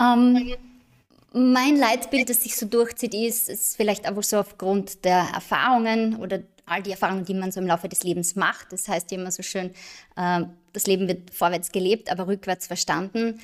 Ähm, 0.00 0.54
mein 1.32 1.76
Leitbild, 1.76 2.28
das 2.28 2.42
sich 2.42 2.56
so 2.56 2.66
durchzieht, 2.66 3.14
ist, 3.14 3.48
ist 3.48 3.76
vielleicht 3.76 4.06
einfach 4.06 4.22
so 4.22 4.38
aufgrund 4.38 5.04
der 5.04 5.28
Erfahrungen 5.32 6.16
oder 6.16 6.42
all 6.66 6.82
die 6.82 6.90
Erfahrungen, 6.90 7.24
die 7.24 7.34
man 7.34 7.52
so 7.52 7.60
im 7.60 7.66
Laufe 7.66 7.88
des 7.88 8.02
Lebens 8.02 8.36
macht. 8.36 8.72
Das 8.72 8.88
heißt 8.88 9.10
ja 9.10 9.18
immer 9.18 9.30
so 9.30 9.42
schön, 9.42 9.70
äh, 10.16 10.42
das 10.72 10.86
Leben 10.86 11.08
wird 11.08 11.32
vorwärts 11.32 11.72
gelebt, 11.72 12.10
aber 12.10 12.26
rückwärts 12.26 12.66
verstanden. 12.66 13.40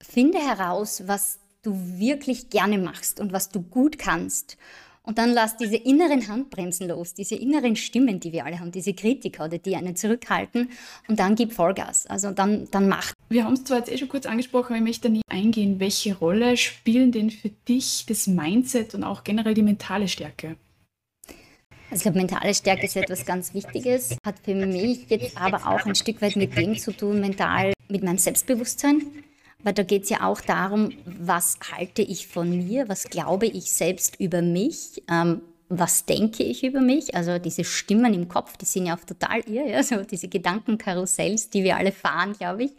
Finde 0.00 0.38
heraus, 0.38 1.02
was 1.06 1.38
du 1.62 1.74
wirklich 1.98 2.50
gerne 2.50 2.78
machst 2.78 3.20
und 3.20 3.32
was 3.32 3.50
du 3.50 3.62
gut 3.62 3.98
kannst. 3.98 4.56
Und 5.08 5.16
dann 5.16 5.32
lass 5.32 5.56
diese 5.56 5.76
inneren 5.76 6.28
Handbremsen 6.28 6.86
los, 6.88 7.14
diese 7.14 7.34
inneren 7.34 7.76
Stimmen, 7.76 8.20
die 8.20 8.30
wir 8.30 8.44
alle 8.44 8.60
haben, 8.60 8.72
diese 8.72 8.92
Kritiker 8.92 9.46
oder 9.46 9.56
die 9.56 9.74
einen 9.74 9.96
zurückhalten 9.96 10.68
und 11.08 11.18
dann 11.18 11.34
gib 11.34 11.54
Vollgas. 11.54 12.06
Also 12.06 12.30
dann, 12.30 12.68
dann 12.70 12.90
mach. 12.90 13.12
Wir 13.30 13.44
haben 13.44 13.54
es 13.54 13.64
zwar 13.64 13.78
jetzt 13.78 13.90
eh 13.90 13.96
schon 13.96 14.10
kurz 14.10 14.26
angesprochen, 14.26 14.74
aber 14.74 14.76
ich 14.76 14.82
möchte 14.82 15.08
da 15.08 15.14
nie 15.14 15.22
eingehen. 15.30 15.80
Welche 15.80 16.14
Rolle 16.14 16.58
spielen 16.58 17.10
denn 17.10 17.30
für 17.30 17.48
dich 17.48 18.04
das 18.06 18.26
Mindset 18.26 18.94
und 18.94 19.02
auch 19.02 19.24
generell 19.24 19.54
die 19.54 19.62
mentale 19.62 20.08
Stärke? 20.08 20.56
Also 21.90 21.96
ich 21.96 22.02
glaube, 22.02 22.18
mentale 22.18 22.54
Stärke 22.54 22.84
ist 22.84 22.96
etwas 22.96 23.24
ganz 23.24 23.54
Wichtiges, 23.54 24.16
hat 24.24 24.34
für 24.44 24.54
mich 24.54 25.08
jetzt 25.08 25.38
aber 25.40 25.66
auch 25.66 25.86
ein 25.86 25.94
Stück 25.94 26.20
weit 26.20 26.36
mit 26.36 26.54
dem 26.56 26.76
zu 26.76 26.92
tun, 26.92 27.20
mental 27.20 27.72
mit 27.88 28.02
meinem 28.02 28.18
Selbstbewusstsein. 28.18 29.02
Weil 29.62 29.72
da 29.72 29.82
geht 29.82 30.04
es 30.04 30.10
ja 30.10 30.22
auch 30.22 30.40
darum, 30.40 30.92
was 31.04 31.58
halte 31.72 32.02
ich 32.02 32.28
von 32.28 32.50
mir, 32.50 32.88
was 32.88 33.04
glaube 33.04 33.46
ich 33.46 33.72
selbst 33.72 34.20
über 34.20 34.42
mich, 34.42 35.02
ähm, 35.10 35.40
was 35.70 36.04
denke 36.04 36.42
ich 36.42 36.62
über 36.62 36.80
mich. 36.80 37.14
Also 37.14 37.38
diese 37.38 37.64
Stimmen 37.64 38.12
im 38.12 38.28
Kopf, 38.28 38.56
die 38.58 38.66
sind 38.66 38.86
ja 38.86 38.94
auch 38.96 39.04
total 39.04 39.40
irre, 39.48 39.70
ja? 39.70 39.82
so 39.82 40.02
diese 40.04 40.28
Gedankenkarussells, 40.28 41.48
die 41.50 41.64
wir 41.64 41.76
alle 41.76 41.92
fahren, 41.92 42.34
glaube 42.34 42.64
ich. 42.64 42.72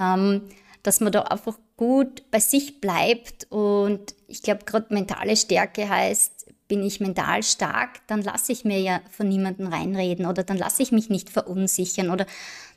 Ähm, 0.00 0.42
dass 0.84 1.00
man 1.00 1.12
da 1.12 1.22
einfach 1.22 1.58
gut 1.76 2.22
bei 2.30 2.38
sich 2.38 2.80
bleibt 2.80 3.46
und 3.50 4.14
ich 4.28 4.42
glaube, 4.42 4.64
gerade 4.64 4.94
mentale 4.94 5.36
Stärke 5.36 5.88
heißt, 5.88 6.37
bin 6.68 6.82
ich 6.82 7.00
mental 7.00 7.42
stark, 7.42 8.06
dann 8.06 8.22
lasse 8.22 8.52
ich 8.52 8.64
mir 8.64 8.78
ja 8.78 9.00
von 9.10 9.28
niemandem 9.28 9.66
reinreden 9.66 10.26
oder 10.26 10.44
dann 10.44 10.58
lasse 10.58 10.82
ich 10.82 10.92
mich 10.92 11.08
nicht 11.08 11.30
verunsichern 11.30 12.10
oder 12.10 12.26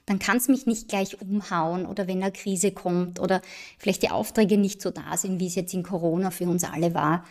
dann 0.05 0.17
kann 0.17 0.37
es 0.37 0.47
mich 0.47 0.65
nicht 0.65 0.87
gleich 0.87 1.21
umhauen 1.21 1.85
oder 1.85 2.07
wenn 2.07 2.23
eine 2.23 2.31
Krise 2.31 2.71
kommt 2.71 3.19
oder 3.19 3.41
vielleicht 3.77 4.01
die 4.01 4.09
Aufträge 4.09 4.57
nicht 4.57 4.81
so 4.81 4.91
da 4.91 5.15
sind, 5.17 5.39
wie 5.39 5.47
es 5.47 5.55
jetzt 5.55 5.73
in 5.73 5.83
Corona 5.83 6.31
für 6.31 6.45
uns 6.45 6.63
alle 6.63 6.93
war. 6.93 7.25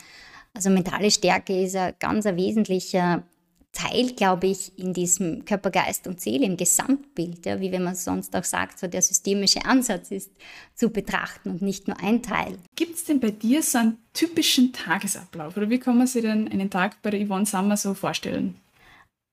Also 0.54 0.70
mentale 0.70 1.10
Stärke 1.10 1.64
ist 1.64 1.76
ein 1.76 1.94
ganz 1.98 2.26
ein 2.26 2.36
wesentlicher 2.36 3.24
Teil, 3.72 4.12
glaube 4.12 4.48
ich, 4.48 4.76
in 4.78 4.92
diesem 4.92 5.44
Körper, 5.44 5.70
Geist 5.70 6.06
und 6.06 6.20
Seele, 6.20 6.44
im 6.46 6.56
Gesamtbild, 6.56 7.46
ja, 7.46 7.60
wie 7.60 7.70
wenn 7.70 7.84
man 7.84 7.94
sonst 7.94 8.34
auch 8.34 8.44
sagt, 8.44 8.78
so 8.78 8.88
der 8.88 9.02
systemische 9.02 9.64
Ansatz 9.64 10.10
ist 10.10 10.30
zu 10.74 10.90
betrachten 10.90 11.50
und 11.50 11.62
nicht 11.62 11.86
nur 11.86 11.98
ein 12.00 12.22
Teil. 12.22 12.58
Gibt 12.74 12.96
es 12.96 13.04
denn 13.04 13.20
bei 13.20 13.30
dir 13.30 13.62
so 13.62 13.78
einen 13.78 13.98
typischen 14.12 14.72
Tagesablauf 14.72 15.56
oder 15.56 15.70
wie 15.70 15.78
kann 15.78 15.98
man 15.98 16.06
sich 16.06 16.22
denn 16.22 16.48
einen 16.48 16.70
Tag 16.70 17.00
bei 17.02 17.10
Yvonne 17.24 17.46
Sommer 17.46 17.76
so 17.76 17.94
vorstellen? 17.94 18.56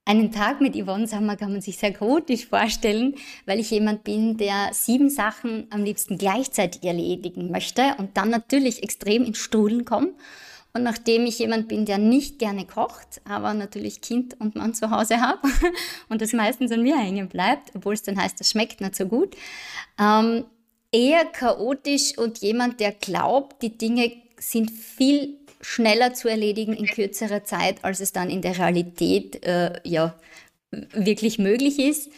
Einen 0.07 0.31
Tag 0.31 0.61
mit 0.61 0.73
Yvonne 0.73 1.05
Sommer 1.05 1.35
kann 1.35 1.51
man 1.51 1.59
sich 1.59 1.77
sehr 1.77 1.91
chaotisch 1.91 2.45
vorstellen, 2.45 3.15
weil 3.45 3.59
ich 3.59 3.71
jemand 3.71 4.05
bin, 4.05 4.37
der 4.37 4.69
sieben 4.71 5.09
Sachen 5.09 5.67
am 5.69 5.83
liebsten 5.83 6.17
gleichzeitig 6.17 6.83
erledigen 6.85 7.51
möchte 7.51 7.95
und 7.97 8.15
dann 8.15 8.29
natürlich 8.29 8.83
extrem 8.83 9.25
ins 9.25 9.39
Strudeln 9.39 9.83
kommt. 9.83 10.13
Und 10.77 10.83
nachdem 10.83 11.25
ich 11.25 11.39
jemand 11.39 11.67
bin, 11.69 11.85
der 11.85 11.97
nicht 11.97 12.37
gerne 12.37 12.63
kocht, 12.63 13.19
aber 13.27 13.55
natürlich 13.55 13.99
Kind 13.99 14.39
und 14.39 14.55
Mann 14.55 14.75
zu 14.75 14.91
Hause 14.91 15.21
habe 15.21 15.49
und 16.09 16.21
das 16.21 16.33
meistens 16.33 16.71
an 16.71 16.83
mir 16.83 16.95
hängen 16.99 17.29
bleibt, 17.29 17.75
obwohl 17.75 17.95
es 17.95 18.03
dann 18.03 18.21
heißt, 18.21 18.39
das 18.39 18.51
schmeckt 18.51 18.79
nicht 18.79 18.95
so 18.95 19.07
gut, 19.07 19.35
ähm, 19.99 20.45
eher 20.91 21.25
chaotisch 21.25 22.15
und 22.19 22.37
jemand, 22.43 22.79
der 22.79 22.91
glaubt, 22.91 23.63
die 23.63 23.75
Dinge 23.75 24.11
sind 24.39 24.69
viel 24.69 25.39
schneller 25.61 26.13
zu 26.13 26.27
erledigen 26.27 26.73
in 26.73 26.85
kürzerer 26.85 27.43
Zeit, 27.43 27.83
als 27.83 27.99
es 27.99 28.13
dann 28.13 28.29
in 28.29 28.43
der 28.43 28.59
Realität 28.59 29.43
äh, 29.47 29.79
ja, 29.83 30.13
wirklich 30.69 31.39
möglich 31.39 31.79
ist. 31.79 32.11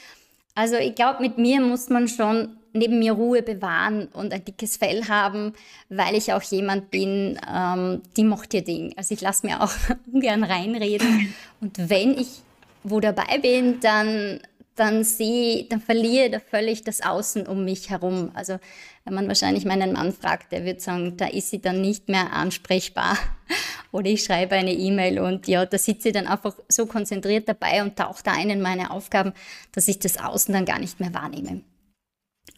Also 0.53 0.75
ich 0.75 0.95
glaube, 0.95 1.21
mit 1.21 1.37
mir 1.37 1.61
muss 1.61 1.87
man 1.87 2.09
schon 2.09 2.58
neben 2.73 2.99
mir 2.99 3.13
Ruhe 3.13 3.41
bewahren 3.41 4.07
und 4.13 4.33
ein 4.33 4.45
dickes 4.45 4.77
Fell 4.77 5.07
haben, 5.07 5.53
weil 5.89 6.15
ich 6.15 6.33
auch 6.33 6.43
jemand 6.43 6.91
bin, 6.91 7.39
ähm, 7.51 8.01
die 8.15 8.23
macht 8.23 8.53
ihr 8.53 8.63
Ding. 8.63 8.93
Also 8.97 9.13
ich 9.13 9.21
lasse 9.21 9.45
mir 9.45 9.61
auch 9.61 9.71
ungern 10.11 10.43
reinreden. 10.43 11.33
Und 11.61 11.89
wenn 11.89 12.17
ich 12.17 12.41
wo 12.83 12.99
dabei 12.99 13.39
bin, 13.39 13.79
dann 13.81 14.39
dann 14.79 15.03
sehe, 15.03 15.65
dann 15.65 15.81
verliere 15.81 16.37
ich 16.37 16.43
völlig 16.43 16.83
das 16.83 17.01
Außen 17.01 17.45
um 17.47 17.65
mich 17.65 17.89
herum. 17.89 18.31
Also 18.33 18.59
wenn 19.03 19.13
man 19.13 19.27
wahrscheinlich 19.27 19.65
meinen 19.65 19.93
Mann 19.93 20.13
fragt, 20.13 20.51
der 20.51 20.63
wird 20.65 20.81
sagen, 20.81 21.17
da 21.17 21.27
ist 21.27 21.49
sie 21.49 21.59
dann 21.59 21.81
nicht 21.81 22.07
mehr 22.07 22.31
ansprechbar. 22.33 23.17
Oder 23.91 24.07
ich 24.07 24.23
schreibe 24.23 24.55
eine 24.55 24.73
E-Mail 24.73 25.19
und 25.19 25.47
ja, 25.47 25.65
da 25.65 25.77
sitze 25.77 26.09
ich 26.09 26.13
dann 26.13 26.27
einfach 26.27 26.55
so 26.69 26.85
konzentriert 26.85 27.49
dabei 27.49 27.81
und 27.81 27.97
tauche 27.97 28.23
da 28.23 28.31
ein 28.33 28.49
in 28.49 28.61
meine 28.61 28.91
Aufgaben, 28.91 29.33
dass 29.73 29.87
ich 29.87 29.99
das 29.99 30.17
Außen 30.17 30.53
dann 30.53 30.65
gar 30.65 30.79
nicht 30.79 30.99
mehr 30.99 31.13
wahrnehme. 31.13 31.61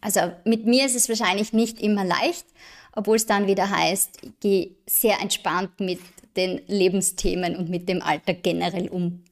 Also 0.01 0.33
mit 0.45 0.65
mir 0.65 0.85
ist 0.85 0.95
es 0.95 1.07
wahrscheinlich 1.07 1.53
nicht 1.53 1.79
immer 1.79 2.03
leicht, 2.03 2.45
obwohl 2.93 3.15
es 3.15 3.25
dann 3.25 3.47
wieder 3.47 3.69
heißt, 3.69 4.19
ich 4.23 4.39
gehe 4.39 4.71
sehr 4.87 5.21
entspannt 5.21 5.79
mit 5.79 5.99
den 6.35 6.61
Lebensthemen 6.67 7.55
und 7.55 7.69
mit 7.69 7.87
dem 7.87 8.01
Alltag 8.01 8.43
generell 8.43 8.89
um. 8.89 9.23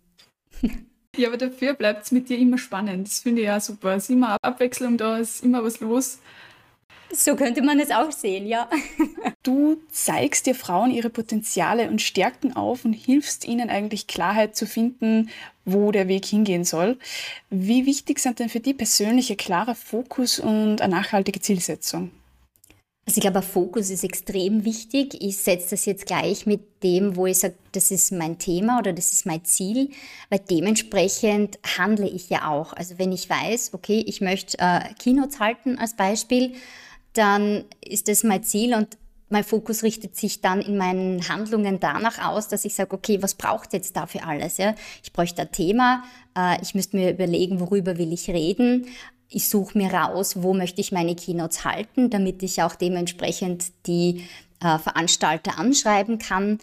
Ja, 1.18 1.28
aber 1.28 1.38
dafür 1.38 1.74
bleibt 1.74 2.04
es 2.04 2.12
mit 2.12 2.30
dir 2.30 2.38
immer 2.38 2.58
spannend. 2.58 3.08
Das 3.08 3.20
finde 3.20 3.42
ich 3.42 3.48
ja 3.48 3.60
super. 3.60 3.96
Es 3.96 4.04
ist 4.04 4.12
immer 4.12 4.38
Abwechslung 4.42 4.96
da, 4.96 5.20
es 5.20 5.36
ist 5.36 5.44
immer 5.44 5.64
was 5.64 5.80
los. 5.80 6.20
So 7.12 7.36
könnte 7.36 7.62
man 7.62 7.80
es 7.80 7.92
auch 7.92 8.12
sehen, 8.12 8.48
ja. 8.48 8.70
Du 9.44 9.78
zeigst 9.90 10.46
dir 10.46 10.54
Frauen 10.54 10.92
ihre 10.92 11.10
Potenziale 11.10 11.90
und 11.90 12.02
Stärken 12.02 12.56
auf 12.56 12.84
und 12.84 12.94
hilfst 12.94 13.48
ihnen 13.48 13.70
eigentlich 13.70 14.06
Klarheit 14.06 14.56
zu 14.56 14.68
finden, 14.68 15.30
wo 15.66 15.92
der 15.92 16.08
Weg 16.08 16.26
hingehen 16.26 16.66
soll. 16.66 16.98
Wie 17.50 17.86
wichtig 17.86 18.20
sind 18.20 18.40
denn 18.40 18.50
für 18.50 18.60
dich 18.60 18.78
persönliche 18.78 19.36
klarer 19.38 19.76
Fokus 19.76 20.40
und 20.40 20.82
eine 20.82 20.96
nachhaltige 20.96 21.40
Zielsetzung? 21.40 22.12
Also 23.10 23.18
ich 23.18 23.22
glaube, 23.22 23.42
Fokus 23.42 23.90
ist 23.90 24.04
extrem 24.04 24.66
wichtig. 24.66 25.18
Ich 25.20 25.38
setze 25.38 25.72
das 25.72 25.86
jetzt 25.86 26.06
gleich 26.06 26.46
mit 26.46 26.84
dem, 26.84 27.16
wo 27.16 27.26
ich 27.26 27.40
sage, 27.40 27.56
das 27.72 27.90
ist 27.90 28.12
mein 28.12 28.38
Thema 28.38 28.78
oder 28.78 28.94
das 28.94 29.14
ist 29.14 29.26
mein 29.26 29.44
Ziel, 29.46 29.90
weil 30.30 30.40
dementsprechend 30.40 31.58
handle 31.78 32.08
ich 32.08 32.30
ja 32.30 32.48
auch. 32.48 32.74
Also 32.74 33.00
wenn 33.00 33.12
ich 33.12 33.28
weiß, 33.28 33.74
okay, 33.74 34.04
ich 34.06 34.22
möchte 34.22 34.60
äh, 34.60 34.94
Keynotes 35.00 35.40
halten 35.40 35.80
als 35.80 35.96
Beispiel, 35.96 36.54
dann 37.14 37.66
ist 37.82 38.08
das 38.08 38.24
mein 38.24 38.44
Ziel 38.44 38.74
und 38.74 38.98
mein 39.30 39.44
Fokus 39.44 39.84
richtet 39.84 40.16
sich 40.16 40.42
dann 40.42 40.62
in 40.62 40.78
meinen 40.78 41.30
Handlungen 41.30 41.80
danach 41.80 42.26
aus, 42.28 42.48
dass 42.48 42.66
ich 42.66 42.74
sage, 42.74 42.96
okay, 42.96 43.22
was 43.22 43.36
braucht 43.36 43.74
jetzt 43.74 43.96
dafür 43.96 44.28
alles? 44.28 44.58
Ja? 44.58 44.76
Ich 45.04 45.14
bräuchte 45.14 45.44
ein 45.44 45.52
Thema, 45.52 46.04
äh, 46.36 46.62
ich 46.62 46.74
müsste 46.74 46.98
mir 46.98 47.12
überlegen, 47.12 47.60
worüber 47.60 47.98
will 47.98 48.12
ich 48.12 48.30
reden, 48.30 48.88
ich 49.30 49.48
suche 49.48 49.78
mir 49.78 49.94
raus, 49.94 50.42
wo 50.42 50.54
möchte 50.54 50.82
ich 50.82 50.92
meine 50.92 51.16
Keynotes 51.16 51.64
halten, 51.64 52.10
damit 52.10 52.42
ich 52.42 52.64
auch 52.64 52.76
dementsprechend 52.76 53.66
die 53.86 54.26
äh, 54.62 54.80
Veranstalter 54.80 55.60
anschreiben 55.60 56.18
kann. 56.18 56.58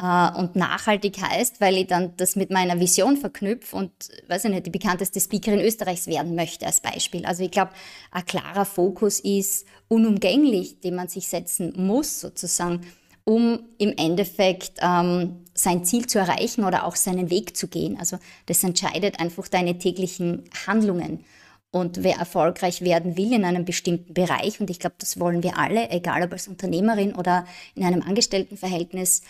Äh, 0.00 0.38
und 0.38 0.56
nachhaltig 0.56 1.20
heißt, 1.20 1.60
weil 1.60 1.76
ich 1.76 1.86
dann 1.86 2.16
das 2.16 2.36
mit 2.36 2.50
meiner 2.50 2.78
Vision 2.80 3.16
verknüpfe 3.16 3.76
und, 3.76 3.90
weiß 4.28 4.44
ich 4.44 4.50
nicht, 4.50 4.66
die 4.66 4.70
bekannteste 4.70 5.20
Speakerin 5.20 5.60
Österreichs 5.60 6.06
werden 6.06 6.34
möchte 6.34 6.66
als 6.66 6.80
Beispiel. 6.80 7.24
Also 7.24 7.44
ich 7.44 7.50
glaube, 7.50 7.72
ein 8.10 8.26
klarer 8.26 8.64
Fokus 8.64 9.20
ist 9.20 9.66
unumgänglich, 9.88 10.80
den 10.80 10.96
man 10.96 11.08
sich 11.08 11.28
setzen 11.28 11.72
muss 11.76 12.20
sozusagen, 12.20 12.86
um 13.24 13.60
im 13.78 13.94
Endeffekt 13.96 14.78
ähm, 14.82 15.44
sein 15.54 15.84
Ziel 15.84 16.06
zu 16.06 16.18
erreichen 16.18 16.64
oder 16.64 16.84
auch 16.84 16.94
seinen 16.94 17.30
Weg 17.30 17.56
zu 17.56 17.66
gehen. 17.66 17.98
Also 17.98 18.18
das 18.46 18.62
entscheidet 18.62 19.18
einfach 19.18 19.48
deine 19.48 19.78
täglichen 19.78 20.44
Handlungen. 20.66 21.24
Und 21.72 22.04
wer 22.04 22.16
erfolgreich 22.16 22.82
werden 22.82 23.16
will 23.16 23.32
in 23.32 23.44
einem 23.44 23.64
bestimmten 23.64 24.14
Bereich, 24.14 24.60
und 24.60 24.70
ich 24.70 24.78
glaube, 24.78 24.96
das 24.98 25.18
wollen 25.18 25.42
wir 25.42 25.58
alle, 25.58 25.90
egal 25.90 26.22
ob 26.22 26.32
als 26.32 26.48
Unternehmerin 26.48 27.14
oder 27.14 27.44
in 27.74 27.84
einem 27.84 28.02
Angestelltenverhältnis, 28.02 29.22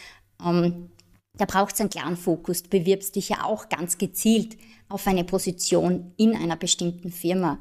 ähm, 0.45 0.91
da 1.37 1.45
braucht 1.45 1.75
es 1.75 1.81
einen 1.81 1.91
klaren 1.91 2.17
Fokus. 2.17 2.63
Du 2.63 2.71
bewirbst 2.71 3.17
dich 3.17 3.29
ja 3.29 3.45
auch 3.45 3.69
ganz 3.69 3.99
gezielt 3.99 4.57
auf 4.89 5.07
eine 5.07 5.25
Position 5.25 6.13
in 6.17 6.35
einer 6.35 6.57
bestimmten 6.57 7.11
Firma. 7.11 7.59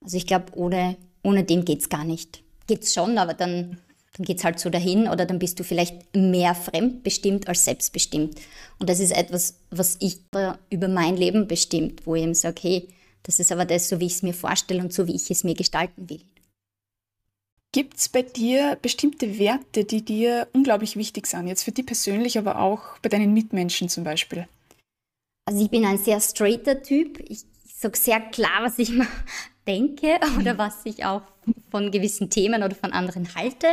Also 0.00 0.16
ich 0.16 0.26
glaube, 0.26 0.46
ohne, 0.54 0.96
ohne 1.22 1.44
dem 1.44 1.64
geht 1.64 1.80
es 1.80 1.88
gar 1.88 2.04
nicht. 2.04 2.42
Geht 2.66 2.84
es 2.84 2.94
schon, 2.94 3.18
aber 3.18 3.34
dann, 3.34 3.78
dann 4.16 4.24
geht 4.24 4.38
es 4.38 4.44
halt 4.44 4.58
so 4.58 4.70
dahin 4.70 5.08
oder 5.08 5.26
dann 5.26 5.38
bist 5.38 5.58
du 5.58 5.64
vielleicht 5.64 6.16
mehr 6.16 6.54
fremdbestimmt 6.54 7.48
als 7.48 7.64
selbstbestimmt. 7.64 8.36
Und 8.78 8.88
das 8.88 9.00
ist 9.00 9.12
etwas, 9.12 9.60
was 9.70 9.96
ich 10.00 10.20
über 10.70 10.88
mein 10.88 11.16
Leben 11.16 11.48
bestimmt, 11.48 12.06
wo 12.06 12.14
ich 12.14 12.22
eben 12.22 12.34
sage, 12.34 12.60
hey, 12.62 12.88
Das 13.28 13.38
ist 13.38 13.52
aber 13.52 13.66
das, 13.66 13.88
so 13.90 14.00
wie 14.00 14.06
ich 14.06 14.14
es 14.14 14.22
mir 14.22 14.32
vorstelle 14.32 14.80
und 14.80 14.92
so 14.92 15.06
wie 15.06 15.14
ich 15.14 15.30
es 15.30 15.44
mir 15.44 15.54
gestalten 15.54 16.08
will. 16.08 16.22
Gibt 17.72 17.98
es 17.98 18.08
bei 18.08 18.22
dir 18.22 18.78
bestimmte 18.80 19.38
Werte, 19.38 19.84
die 19.84 20.02
dir 20.02 20.48
unglaublich 20.54 20.96
wichtig 20.96 21.26
sind? 21.26 21.48
Jetzt 21.48 21.64
für 21.64 21.72
dich 21.72 21.84
persönlich, 21.84 22.38
aber 22.38 22.60
auch 22.60 22.98
bei 23.00 23.10
deinen 23.10 23.34
Mitmenschen 23.34 23.90
zum 23.90 24.04
Beispiel? 24.04 24.48
Also 25.44 25.62
ich 25.62 25.70
bin 25.70 25.84
ein 25.84 25.98
sehr 25.98 26.20
straighter 26.20 26.82
Typ. 26.82 27.20
Ich 27.28 27.44
sage 27.74 27.96
sehr 27.98 28.20
klar, 28.20 28.62
was 28.62 28.78
ich 28.78 28.90
mir 28.90 29.06
denke 29.66 30.18
oder 30.38 30.56
was 30.56 30.76
ich 30.84 31.04
auch 31.04 31.22
von 31.70 31.90
gewissen 31.90 32.30
Themen 32.30 32.62
oder 32.62 32.74
von 32.74 32.92
anderen 32.92 33.34
halte. 33.34 33.66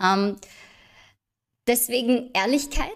Ähm, 0.00 0.36
deswegen 1.66 2.30
Ehrlichkeit. 2.34 2.88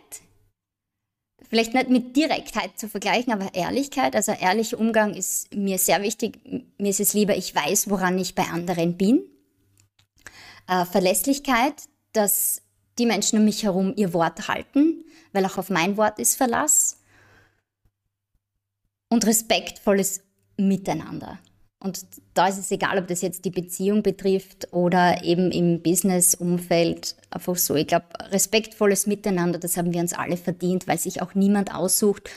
Vielleicht 1.48 1.74
nicht 1.74 1.88
mit 1.88 2.14
Direktheit 2.14 2.78
zu 2.78 2.88
vergleichen, 2.88 3.32
aber 3.32 3.54
Ehrlichkeit, 3.54 4.14
also 4.14 4.32
ehrlicher 4.32 4.78
Umgang 4.78 5.14
ist 5.14 5.52
mir 5.54 5.78
sehr 5.78 6.02
wichtig. 6.02 6.38
Mir 6.78 6.90
ist 6.90 7.00
es 7.00 7.14
lieber, 7.14 7.36
ich 7.36 7.54
weiß, 7.54 7.90
woran 7.90 8.18
ich 8.18 8.34
bei 8.34 8.44
anderen 8.44 8.96
bin 8.96 9.22
äh, 10.68 10.84
Verlässlichkeit, 10.84 11.74
dass 12.12 12.62
die 12.98 13.06
Menschen 13.06 13.38
um 13.38 13.44
mich 13.44 13.64
herum 13.64 13.92
ihr 13.96 14.12
Wort 14.12 14.48
halten, 14.48 15.04
weil 15.32 15.44
auch 15.46 15.58
auf 15.58 15.70
mein 15.70 15.96
Wort 15.96 16.18
ist 16.18 16.36
Verlass. 16.36 17.00
Und 19.10 19.26
respektvolles 19.26 20.22
Miteinander. 20.58 21.38
Und 21.80 22.04
da 22.34 22.48
ist 22.48 22.58
es 22.58 22.70
egal, 22.72 22.98
ob 22.98 23.06
das 23.06 23.22
jetzt 23.22 23.44
die 23.44 23.50
Beziehung 23.50 24.02
betrifft 24.02 24.72
oder 24.72 25.22
eben 25.22 25.52
im 25.52 25.80
Business-Umfeld. 25.80 27.14
Einfach 27.30 27.56
so. 27.56 27.76
Ich 27.76 27.86
glaube, 27.86 28.06
respektvolles 28.30 29.06
Miteinander, 29.06 29.58
das 29.58 29.76
haben 29.76 29.92
wir 29.92 30.00
uns 30.00 30.12
alle 30.12 30.36
verdient, 30.36 30.88
weil 30.88 30.98
sich 30.98 31.22
auch 31.22 31.34
niemand 31.34 31.72
aussucht, 31.72 32.28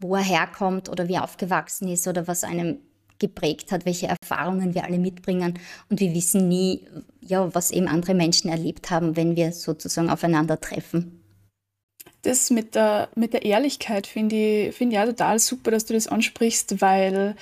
wo 0.00 0.16
er 0.16 0.22
herkommt 0.22 0.88
oder 0.88 1.06
wie 1.06 1.14
er 1.14 1.24
aufgewachsen 1.24 1.88
ist 1.88 2.08
oder 2.08 2.26
was 2.26 2.42
einem 2.42 2.78
geprägt 3.18 3.72
hat, 3.72 3.84
welche 3.84 4.08
Erfahrungen 4.08 4.74
wir 4.74 4.84
alle 4.84 4.98
mitbringen. 4.98 5.58
Und 5.90 6.00
wir 6.00 6.14
wissen 6.14 6.48
nie, 6.48 6.82
ja, 7.20 7.54
was 7.54 7.70
eben 7.70 7.88
andere 7.88 8.14
Menschen 8.14 8.50
erlebt 8.50 8.90
haben, 8.90 9.16
wenn 9.16 9.36
wir 9.36 9.52
sozusagen 9.52 10.10
aufeinandertreffen. 10.10 11.22
Das 12.22 12.50
mit 12.50 12.74
der, 12.74 13.08
mit 13.14 13.32
der 13.32 13.44
Ehrlichkeit 13.44 14.06
finde 14.06 14.36
ich, 14.36 14.74
find 14.74 14.92
ich 14.92 14.98
auch 14.98 15.06
total 15.06 15.38
super, 15.38 15.70
dass 15.70 15.84
du 15.84 15.94
das 15.94 16.08
ansprichst, 16.08 16.80
weil 16.80 17.36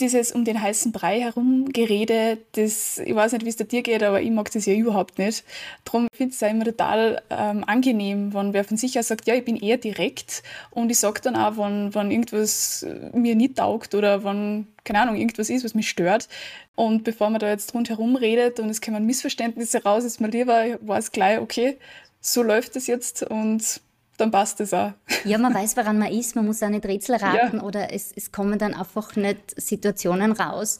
dieses 0.00 0.32
um 0.32 0.44
den 0.44 0.60
heißen 0.60 0.92
Brei 0.92 1.20
herum 1.20 1.68
Gerede, 1.72 2.38
das, 2.52 2.98
ich 2.98 3.14
weiß 3.14 3.32
nicht, 3.32 3.44
wie 3.44 3.48
es 3.48 3.56
dir 3.56 3.82
geht, 3.82 4.02
aber 4.02 4.20
ich 4.20 4.30
mag 4.30 4.50
das 4.52 4.66
ja 4.66 4.74
überhaupt 4.74 5.18
nicht. 5.18 5.44
Darum 5.84 6.08
finde 6.12 6.34
ich 6.34 6.42
es 6.42 6.48
immer 6.48 6.64
total 6.64 7.22
ähm, 7.30 7.64
angenehm, 7.64 8.34
wenn 8.34 8.52
wer 8.52 8.64
von 8.64 8.76
sich 8.76 8.98
aus 8.98 9.08
sagt, 9.08 9.26
ja, 9.26 9.34
ich 9.34 9.44
bin 9.44 9.56
eher 9.56 9.76
direkt 9.76 10.42
und 10.70 10.90
ich 10.90 10.98
sage 10.98 11.20
dann 11.22 11.36
auch, 11.36 11.56
wenn, 11.56 11.94
wenn 11.94 12.10
irgendwas 12.10 12.86
mir 13.12 13.34
nicht 13.34 13.56
taugt 13.56 13.94
oder 13.94 14.24
wenn, 14.24 14.66
keine 14.84 15.00
Ahnung, 15.00 15.16
irgendwas 15.16 15.50
ist, 15.50 15.64
was 15.64 15.74
mich 15.74 15.88
stört. 15.88 16.28
Und 16.74 17.04
bevor 17.04 17.30
man 17.30 17.40
da 17.40 17.48
jetzt 17.48 17.74
rundherum 17.74 18.16
redet 18.16 18.60
und 18.60 18.68
es 18.68 18.80
kommen 18.80 19.06
Missverständnisse 19.06 19.82
raus, 19.82 20.04
ist 20.04 20.20
mir 20.20 20.28
lieber, 20.28 20.66
ich 20.66 20.76
weiß 20.80 21.12
gleich, 21.12 21.40
okay, 21.40 21.78
so 22.20 22.42
läuft 22.42 22.76
es 22.76 22.86
jetzt 22.86 23.22
und 23.22 23.80
dann 24.16 24.30
passt 24.30 24.60
es 24.60 24.72
auch. 24.72 24.92
Ja, 25.24 25.38
man 25.38 25.54
weiß, 25.54 25.76
woran 25.76 25.98
man 25.98 26.12
ist, 26.12 26.36
man 26.36 26.46
muss 26.46 26.62
auch 26.62 26.68
nicht 26.68 26.86
Rätsel 26.86 27.16
raten 27.16 27.58
ja. 27.58 27.62
oder 27.62 27.92
es, 27.92 28.12
es 28.14 28.32
kommen 28.32 28.58
dann 28.58 28.74
einfach 28.74 29.16
nicht 29.16 29.60
Situationen 29.60 30.32
raus, 30.32 30.78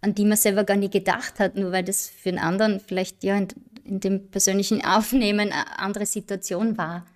an 0.00 0.14
die 0.14 0.24
man 0.24 0.36
selber 0.36 0.64
gar 0.64 0.76
nicht 0.76 0.92
gedacht 0.92 1.40
hat, 1.40 1.56
nur 1.56 1.72
weil 1.72 1.84
das 1.84 2.08
für 2.08 2.28
einen 2.30 2.38
anderen 2.38 2.80
vielleicht 2.80 3.24
ja 3.24 3.36
in, 3.36 3.48
in 3.84 4.00
dem 4.00 4.30
persönlichen 4.30 4.84
Aufnehmen 4.84 5.52
eine 5.52 5.78
andere 5.78 6.06
Situation 6.06 6.78
war. 6.78 7.06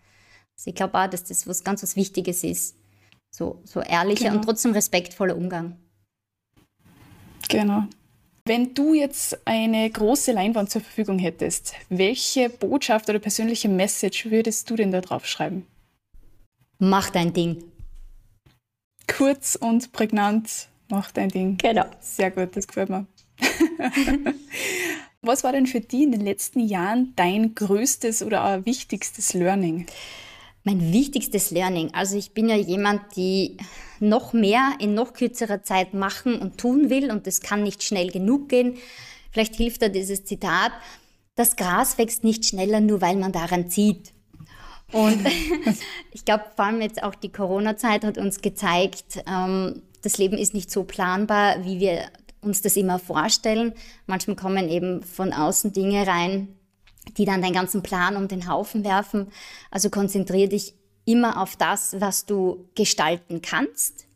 Also 0.57 0.71
ich 0.71 0.75
glaube 0.75 0.99
auch, 0.99 1.07
dass 1.09 1.25
das 1.25 1.47
was 1.47 1.65
ganz 1.65 1.83
was 1.83 1.97
Wichtiges 1.97 2.45
ist. 2.45 2.77
So, 3.31 3.63
so 3.65 3.81
ehrlicher 3.81 4.25
genau. 4.25 4.37
und 4.37 4.45
trotzdem 4.45 4.73
respektvoller 4.73 5.37
Umgang. 5.37 5.77
Genau. 7.49 7.85
Wenn 8.45 8.75
du 8.75 8.93
jetzt 8.93 9.47
eine 9.47 9.89
große 9.89 10.33
Leinwand 10.33 10.69
zur 10.69 10.81
Verfügung 10.81 11.21
hättest, 11.21 11.75
welche 11.91 12.49
Botschaft 12.49 13.09
oder 13.09 13.21
persönliche 13.21 13.69
Message 13.69 14.27
würdest 14.31 14.69
du 14.69 14.75
denn 14.75 14.91
da 14.91 15.01
drauf 15.01 15.27
schreiben? 15.27 15.65
Mach 16.81 17.11
dein 17.11 17.33
Ding. 17.33 17.63
Kurz 19.07 19.55
und 19.55 19.93
prägnant, 19.93 20.69
mach 20.89 21.13
dein 21.13 21.29
Ding. 21.29 21.57
Genau. 21.59 21.85
Sehr 22.01 22.33
gut, 22.33 22.57
das 22.57 22.67
gefällt 22.67 22.89
mir. 22.89 23.07
Was 25.21 25.45
war 25.45 25.53
denn 25.53 25.69
für 25.69 25.81
dich 25.81 26.03
in 26.03 26.11
den 26.11 26.23
letzten 26.23 26.59
Jahren 26.59 27.13
dein 27.15 27.55
größtes 27.55 28.25
oder 28.25 28.45
auch 28.45 28.67
wichtigstes 28.67 29.35
Learning? 29.35 29.87
Mein 30.65 30.93
wichtigstes 30.93 31.51
Learning. 31.51 31.91
Also 31.93 32.17
ich 32.17 32.33
bin 32.33 32.49
ja 32.49 32.57
jemand, 32.57 33.17
die 33.17 33.57
noch 33.99 34.33
mehr 34.33 34.75
in 34.79 34.95
noch 34.95 35.13
kürzerer 35.13 35.63
Zeit 35.63 35.95
machen 35.95 36.39
und 36.39 36.59
tun 36.59 36.89
will 36.89 37.11
und 37.11 37.27
das 37.27 37.41
kann 37.41 37.63
nicht 37.63 37.83
schnell 37.83 38.11
genug 38.11 38.49
gehen. 38.49 38.77
Vielleicht 39.33 39.57
hilft 39.57 39.83
da 39.83 39.89
dieses 39.89 40.25
Zitat, 40.25 40.73
das 41.35 41.57
Gras 41.57 41.99
wächst 41.99 42.23
nicht 42.23 42.45
schneller, 42.45 42.81
nur 42.81 43.01
weil 43.01 43.17
man 43.17 43.33
daran 43.33 43.71
zieht. 43.71 44.13
Und 44.93 45.27
ich 46.13 46.25
glaube, 46.25 46.45
vor 46.55 46.67
allem 46.67 46.81
jetzt 46.81 47.03
auch 47.03 47.15
die 47.15 47.33
Corona-Zeit 47.33 48.05
hat 48.05 48.19
uns 48.19 48.41
gezeigt, 48.41 49.23
ähm, 49.27 49.83
das 50.03 50.19
Leben 50.19 50.37
ist 50.37 50.55
nicht 50.55 50.71
so 50.71 50.85
planbar, 50.85 51.65
wie 51.65 51.81
wir 51.81 52.03
uns 52.41 52.61
das 52.61 52.77
immer 52.77 52.99
vorstellen. 52.99 53.73
Manchmal 54.07 54.37
kommen 54.37 54.69
eben 54.69 55.03
von 55.03 55.33
außen 55.33 55.73
Dinge 55.73 56.07
rein, 56.07 56.49
die 57.17 57.25
dann 57.25 57.43
deinen 57.43 57.55
ganzen 57.55 57.83
Plan 57.83 58.17
um 58.17 58.29
den 58.29 58.49
Haufen 58.49 58.85
werfen. 58.85 59.29
Also 59.71 59.91
konzentriere 59.91 60.49
dich 60.49 60.75
immer 61.05 61.41
auf 61.41 61.57
das, 61.57 62.01
was 62.01 62.27
du 62.27 62.69
gestalten 62.75 63.43
kannst. 63.43 64.07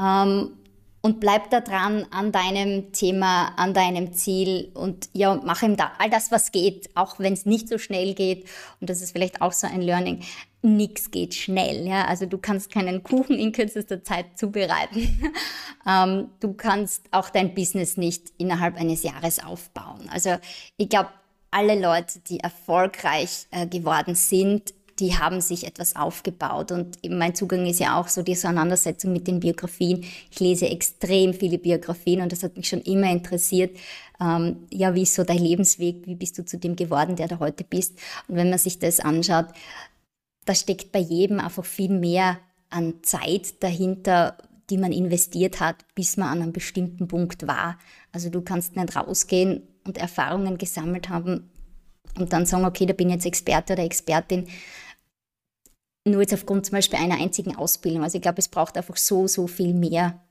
Ähm, 0.00 0.52
und 1.00 1.20
bleib 1.20 1.50
da 1.50 1.60
dran 1.60 2.06
an 2.10 2.32
deinem 2.32 2.92
Thema, 2.92 3.52
an 3.56 3.72
deinem 3.72 4.12
Ziel 4.12 4.70
und 4.74 5.08
ja, 5.12 5.40
mach 5.44 5.62
ihm 5.62 5.76
da 5.76 5.92
all 5.98 6.10
das, 6.10 6.32
was 6.32 6.50
geht, 6.50 6.90
auch 6.96 7.18
wenn 7.18 7.32
es 7.32 7.46
nicht 7.46 7.68
so 7.68 7.78
schnell 7.78 8.14
geht. 8.14 8.46
Und 8.80 8.90
das 8.90 9.00
ist 9.00 9.12
vielleicht 9.12 9.40
auch 9.40 9.52
so 9.52 9.68
ein 9.68 9.80
Learning. 9.80 10.24
Nichts 10.60 11.12
geht 11.12 11.34
schnell, 11.34 11.86
ja. 11.86 12.06
Also 12.06 12.26
du 12.26 12.36
kannst 12.36 12.72
keinen 12.72 13.04
Kuchen 13.04 13.38
in 13.38 13.52
kürzester 13.52 14.02
Zeit 14.02 14.36
zubereiten. 14.36 15.32
ähm, 15.88 16.30
du 16.40 16.52
kannst 16.54 17.04
auch 17.12 17.30
dein 17.30 17.54
Business 17.54 17.96
nicht 17.96 18.32
innerhalb 18.36 18.76
eines 18.76 19.04
Jahres 19.04 19.42
aufbauen. 19.42 20.10
Also 20.12 20.36
ich 20.76 20.88
glaube, 20.88 21.10
alle 21.50 21.80
Leute, 21.80 22.20
die 22.28 22.40
erfolgreich 22.40 23.46
äh, 23.50 23.66
geworden 23.66 24.14
sind, 24.14 24.74
die 24.98 25.16
haben 25.16 25.40
sich 25.40 25.66
etwas 25.66 25.94
aufgebaut. 25.96 26.72
Und 26.72 26.98
mein 27.08 27.34
Zugang 27.34 27.66
ist 27.66 27.78
ja 27.78 27.98
auch 27.98 28.08
so 28.08 28.22
die 28.22 28.32
Auseinandersetzung 28.32 29.12
mit 29.12 29.26
den 29.26 29.40
Biografien. 29.40 30.04
Ich 30.30 30.40
lese 30.40 30.68
extrem 30.68 31.34
viele 31.34 31.58
Biografien 31.58 32.20
und 32.20 32.32
das 32.32 32.42
hat 32.42 32.56
mich 32.56 32.68
schon 32.68 32.80
immer 32.80 33.10
interessiert. 33.10 33.76
Ähm, 34.20 34.66
ja, 34.72 34.94
wie 34.94 35.02
ist 35.02 35.14
so 35.14 35.24
dein 35.24 35.38
Lebensweg? 35.38 36.06
Wie 36.06 36.16
bist 36.16 36.38
du 36.38 36.44
zu 36.44 36.58
dem 36.58 36.74
geworden, 36.74 37.16
der 37.16 37.28
du 37.28 37.38
heute 37.38 37.64
bist? 37.64 37.98
Und 38.26 38.36
wenn 38.36 38.50
man 38.50 38.58
sich 38.58 38.78
das 38.78 38.98
anschaut, 39.00 39.46
da 40.44 40.54
steckt 40.54 40.92
bei 40.92 40.98
jedem 41.00 41.40
einfach 41.40 41.64
viel 41.64 41.90
mehr 41.90 42.38
an 42.70 42.94
Zeit 43.02 43.62
dahinter, 43.62 44.36
die 44.70 44.78
man 44.78 44.92
investiert 44.92 45.60
hat, 45.60 45.76
bis 45.94 46.16
man 46.16 46.28
an 46.28 46.42
einem 46.42 46.52
bestimmten 46.52 47.08
Punkt 47.08 47.46
war. 47.46 47.78
Also 48.12 48.30
du 48.30 48.42
kannst 48.42 48.76
nicht 48.76 48.96
rausgehen 48.96 49.62
und 49.88 49.98
Erfahrungen 49.98 50.58
gesammelt 50.58 51.08
haben 51.08 51.50
und 52.16 52.32
dann 52.32 52.46
sagen, 52.46 52.64
okay, 52.64 52.86
da 52.86 52.92
bin 52.92 53.08
ich 53.08 53.14
jetzt 53.14 53.26
Experte 53.26 53.72
oder 53.72 53.82
Expertin, 53.82 54.46
nur 56.04 56.20
jetzt 56.20 56.34
aufgrund 56.34 56.66
zum 56.66 56.74
Beispiel 56.74 56.98
einer 56.98 57.20
einzigen 57.20 57.56
Ausbildung. 57.56 58.02
Also 58.02 58.16
ich 58.16 58.22
glaube, 58.22 58.38
es 58.38 58.48
braucht 58.48 58.76
einfach 58.76 58.96
so, 58.96 59.26
so 59.26 59.46
viel 59.46 59.74
mehr. 59.74 60.22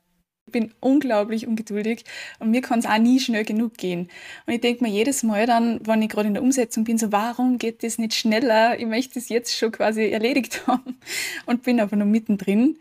Ich 0.47 0.53
bin 0.53 0.73
unglaublich 0.79 1.45
ungeduldig 1.45 2.05
und 2.39 2.51
mir 2.51 2.61
kann 2.61 2.79
es 2.79 2.85
auch 2.85 2.97
nie 2.97 3.19
schnell 3.19 3.43
genug 3.43 3.77
gehen. 3.77 4.09
Und 4.45 4.53
ich 4.53 4.61
denke 4.61 4.83
mir 4.83 4.89
jedes 4.89 5.23
Mal 5.23 5.45
dann, 5.45 5.79
wenn 5.85 6.01
ich 6.01 6.09
gerade 6.09 6.27
in 6.27 6.33
der 6.33 6.43
Umsetzung 6.43 6.85
bin, 6.85 6.97
so 6.97 7.11
warum 7.11 7.57
geht 7.57 7.83
das 7.83 7.97
nicht 7.97 8.13
schneller? 8.13 8.79
Ich 8.79 8.85
möchte 8.85 9.19
es 9.19 9.27
jetzt 9.27 9.57
schon 9.57 9.73
quasi 9.73 10.09
erledigt 10.09 10.63
haben 10.67 10.97
und 11.45 11.63
bin 11.63 11.81
aber 11.81 11.97
noch 11.97 12.05
mittendrin. 12.05 12.77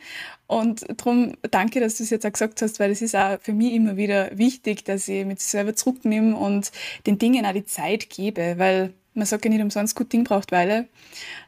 Und 0.47 0.87
darum 0.97 1.37
danke, 1.51 1.81
dass 1.81 1.97
du 1.97 2.05
es 2.05 2.11
jetzt 2.11 2.25
auch 2.25 2.33
gesagt 2.33 2.63
hast, 2.63 2.79
weil 2.79 2.93
es 2.93 3.03
ist 3.03 3.17
auch 3.17 3.41
für 3.41 3.53
mich 3.53 3.73
immer 3.73 3.97
wieder 3.97 4.31
wichtig, 4.39 4.85
dass 4.85 5.09
ich 5.09 5.25
mich 5.25 5.41
selber 5.41 5.75
zurücknehme 5.75 6.37
und 6.37 6.71
den 7.07 7.19
Dingen 7.19 7.45
auch 7.45 7.53
die 7.53 7.65
Zeit 7.65 8.11
gebe, 8.11 8.55
weil 8.59 8.95
man 9.17 9.27
sagt 9.27 9.45
ja 9.45 9.51
nicht 9.51 9.63
umsonst, 9.63 9.97
gut 9.97 10.13
Ding 10.13 10.25
braucht 10.25 10.53
Weile. 10.53 10.87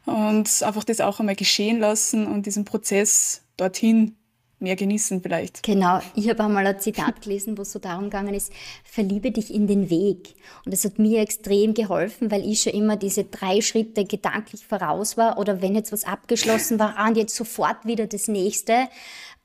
Und 0.06 0.62
einfach 0.62 0.84
das 0.84 1.00
auch 1.00 1.20
einmal 1.20 1.36
geschehen 1.36 1.78
lassen 1.78 2.26
und 2.26 2.46
diesen 2.46 2.64
Prozess 2.64 3.42
dorthin 3.56 4.16
mehr 4.60 4.76
genießen 4.76 5.22
vielleicht. 5.22 5.62
Genau, 5.62 6.00
ich 6.14 6.28
habe 6.28 6.44
einmal 6.44 6.66
ein 6.66 6.80
Zitat 6.80 7.22
gelesen, 7.22 7.56
wo 7.56 7.62
es 7.62 7.72
so 7.72 7.78
darum 7.78 8.04
gegangen 8.04 8.34
ist, 8.34 8.52
verliebe 8.84 9.30
dich 9.30 9.52
in 9.52 9.66
den 9.66 9.90
Weg. 9.90 10.34
Und 10.64 10.72
das 10.72 10.84
hat 10.84 10.98
mir 10.98 11.20
extrem 11.20 11.74
geholfen, 11.74 12.30
weil 12.30 12.44
ich 12.44 12.62
schon 12.62 12.72
immer 12.72 12.96
diese 12.96 13.24
drei 13.24 13.60
Schritte 13.60 14.04
gedanklich 14.04 14.66
voraus 14.66 15.16
war 15.16 15.38
oder 15.38 15.62
wenn 15.62 15.74
jetzt 15.74 15.92
was 15.92 16.04
abgeschlossen 16.04 16.78
war, 16.78 16.96
und 17.06 17.16
jetzt 17.16 17.36
sofort 17.36 17.84
wieder 17.84 18.06
das 18.06 18.28
nächste, 18.28 18.88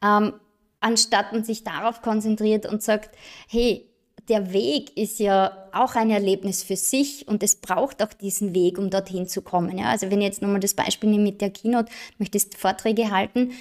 ähm, 0.03 0.33
anstatt 0.79 1.31
man 1.31 1.43
sich 1.43 1.63
darauf 1.63 2.01
konzentriert 2.01 2.65
und 2.65 2.81
sagt, 2.81 3.15
hey, 3.47 3.87
der 4.29 4.53
Weg 4.53 4.95
ist 4.97 5.19
ja 5.19 5.67
auch 5.73 5.95
ein 5.95 6.09
Erlebnis 6.09 6.63
für 6.63 6.75
sich 6.75 7.27
und 7.27 7.43
es 7.43 7.57
braucht 7.57 8.01
auch 8.01 8.13
diesen 8.13 8.55
Weg, 8.55 8.77
um 8.77 8.89
dorthin 8.89 9.27
zu 9.27 9.41
kommen. 9.41 9.77
Ja? 9.77 9.89
Also 9.89 10.09
wenn 10.09 10.21
ich 10.21 10.27
jetzt 10.27 10.41
nochmal 10.41 10.59
das 10.61 10.73
Beispiel 10.73 11.09
nehme 11.09 11.23
mit 11.23 11.41
der 11.41 11.49
Keynote, 11.49 11.91
möchtest 12.17 12.55
Vorträge 12.55 13.11
halten, 13.11 13.51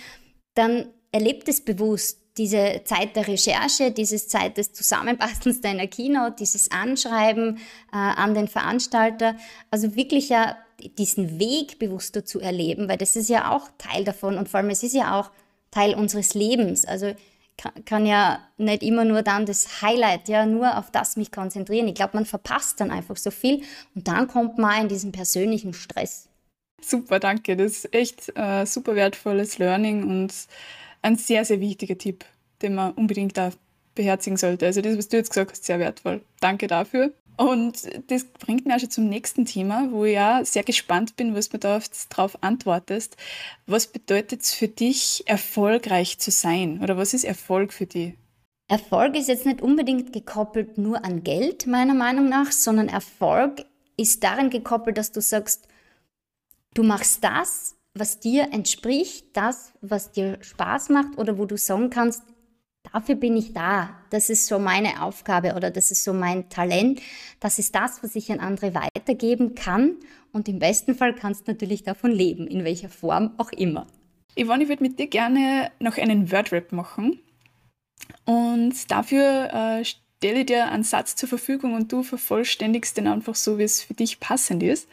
dann 0.54 0.86
erlebt 1.12 1.48
es 1.48 1.60
bewusst. 1.60 2.18
diese 2.38 2.80
Zeit 2.84 3.14
der 3.14 3.28
Recherche, 3.28 3.90
diese 3.90 4.16
Zeit 4.16 4.56
des 4.56 4.72
Zusammenbastelns 4.72 5.60
deiner 5.60 5.86
Keynote, 5.86 6.36
dieses 6.38 6.70
Anschreiben 6.70 7.58
äh, 7.92 7.96
an 7.96 8.34
den 8.34 8.48
Veranstalter, 8.48 9.36
also 9.70 9.94
wirklich 9.96 10.30
ja 10.30 10.56
diesen 10.98 11.38
Weg 11.38 11.78
bewusster 11.78 12.24
zu 12.24 12.40
erleben, 12.40 12.88
weil 12.88 12.96
das 12.96 13.16
ist 13.16 13.28
ja 13.28 13.54
auch 13.54 13.68
Teil 13.76 14.04
davon 14.04 14.38
und 14.38 14.48
vor 14.48 14.60
allem 14.60 14.70
es 14.70 14.82
ist 14.82 14.94
ja 14.94 15.20
auch 15.20 15.30
Teil 15.70 15.94
unseres 15.94 16.32
Lebens. 16.32 16.86
Also 16.86 17.14
kann, 17.58 17.84
kann 17.84 18.06
ja 18.06 18.40
nicht 18.56 18.82
immer 18.82 19.04
nur 19.04 19.22
dann 19.22 19.46
das 19.46 19.82
Highlight, 19.82 20.28
ja, 20.28 20.46
nur 20.46 20.78
auf 20.78 20.90
das 20.90 21.16
mich 21.16 21.30
konzentrieren. 21.30 21.88
Ich 21.88 21.94
glaube, 21.94 22.16
man 22.16 22.26
verpasst 22.26 22.80
dann 22.80 22.90
einfach 22.90 23.16
so 23.16 23.30
viel 23.30 23.62
und 23.94 24.08
dann 24.08 24.26
kommt 24.26 24.58
man 24.58 24.82
in 24.82 24.88
diesen 24.88 25.12
persönlichen 25.12 25.74
Stress. 25.74 26.28
Super, 26.80 27.20
danke. 27.20 27.56
Das 27.56 27.72
ist 27.72 27.94
echt 27.94 28.32
äh, 28.36 28.64
super 28.66 28.96
wertvolles 28.96 29.58
Learning 29.58 30.08
und 30.08 30.32
ein 31.02 31.16
sehr, 31.16 31.44
sehr 31.44 31.60
wichtiger 31.60 31.98
Tipp, 31.98 32.24
den 32.62 32.74
man 32.74 32.92
unbedingt 32.92 33.36
da 33.36 33.50
beherzigen 33.94 34.36
sollte. 34.36 34.66
Also 34.66 34.80
das, 34.80 34.96
was 34.96 35.08
du 35.08 35.16
jetzt 35.16 35.30
gesagt 35.30 35.50
hast, 35.50 35.64
sehr 35.64 35.78
wertvoll. 35.78 36.22
Danke 36.40 36.66
dafür. 36.66 37.12
Und 37.36 37.88
das 38.08 38.24
bringt 38.24 38.66
mich 38.66 38.74
auch 38.74 38.80
schon 38.80 38.90
zum 38.90 39.08
nächsten 39.08 39.44
Thema, 39.46 39.88
wo 39.90 40.04
ich 40.04 40.14
ja 40.14 40.44
sehr 40.44 40.62
gespannt 40.62 41.16
bin, 41.16 41.34
was 41.34 41.48
du 41.48 41.58
darauf 41.58 42.42
antwortest. 42.42 43.16
Was 43.66 43.86
bedeutet 43.86 44.42
es 44.42 44.52
für 44.52 44.68
dich, 44.68 45.24
erfolgreich 45.26 46.18
zu 46.18 46.30
sein? 46.30 46.80
Oder 46.82 46.96
was 46.96 47.14
ist 47.14 47.24
Erfolg 47.24 47.72
für 47.72 47.86
dich? 47.86 48.14
Erfolg 48.68 49.16
ist 49.16 49.28
jetzt 49.28 49.46
nicht 49.46 49.60
unbedingt 49.60 50.12
gekoppelt 50.12 50.78
nur 50.78 51.04
an 51.04 51.24
Geld, 51.24 51.66
meiner 51.66 51.94
Meinung 51.94 52.28
nach, 52.28 52.52
sondern 52.52 52.88
Erfolg 52.88 53.64
ist 53.96 54.22
darin 54.24 54.50
gekoppelt, 54.50 54.96
dass 54.96 55.12
du 55.12 55.20
sagst, 55.20 55.68
du 56.74 56.82
machst 56.82 57.24
das, 57.24 57.76
was 57.94 58.20
dir 58.20 58.52
entspricht, 58.52 59.26
das, 59.34 59.72
was 59.80 60.12
dir 60.12 60.38
Spaß 60.40 60.88
macht 60.88 61.18
oder 61.18 61.38
wo 61.38 61.44
du 61.44 61.56
sagen 61.56 61.90
kannst, 61.90 62.22
dafür 62.90 63.16
bin 63.16 63.36
ich 63.36 63.52
da. 63.52 63.90
Das 64.10 64.30
ist 64.30 64.46
so 64.46 64.58
meine 64.58 65.02
Aufgabe 65.02 65.54
oder 65.54 65.70
das 65.70 65.90
ist 65.90 66.04
so 66.04 66.12
mein 66.12 66.48
Talent. 66.48 67.00
Das 67.40 67.58
ist 67.58 67.74
das, 67.74 68.02
was 68.02 68.16
ich 68.16 68.32
an 68.32 68.40
andere 68.40 68.74
weitergeben 68.74 69.54
kann. 69.54 69.96
Und 70.32 70.48
im 70.48 70.58
besten 70.58 70.94
Fall 70.94 71.14
kannst 71.14 71.46
du 71.46 71.52
natürlich 71.52 71.82
davon 71.82 72.10
leben, 72.10 72.46
in 72.46 72.64
welcher 72.64 72.88
Form 72.88 73.34
auch 73.36 73.52
immer. 73.52 73.86
Yvonne, 74.38 74.62
ich 74.62 74.68
würde 74.70 74.82
mit 74.82 74.98
dir 74.98 75.08
gerne 75.08 75.70
noch 75.78 75.98
einen 75.98 76.32
Wordrap 76.32 76.72
machen. 76.72 77.20
Und 78.24 78.90
dafür 78.90 79.52
äh, 79.52 79.84
stelle 79.84 80.40
ich 80.40 80.46
dir 80.46 80.68
einen 80.68 80.84
Satz 80.84 81.16
zur 81.16 81.28
Verfügung 81.28 81.74
und 81.74 81.92
du 81.92 82.02
vervollständigst 82.02 82.96
den 82.96 83.06
einfach 83.06 83.34
so, 83.34 83.58
wie 83.58 83.64
es 83.64 83.82
für 83.82 83.94
dich 83.94 84.20
passend 84.20 84.62
ist. 84.62 84.88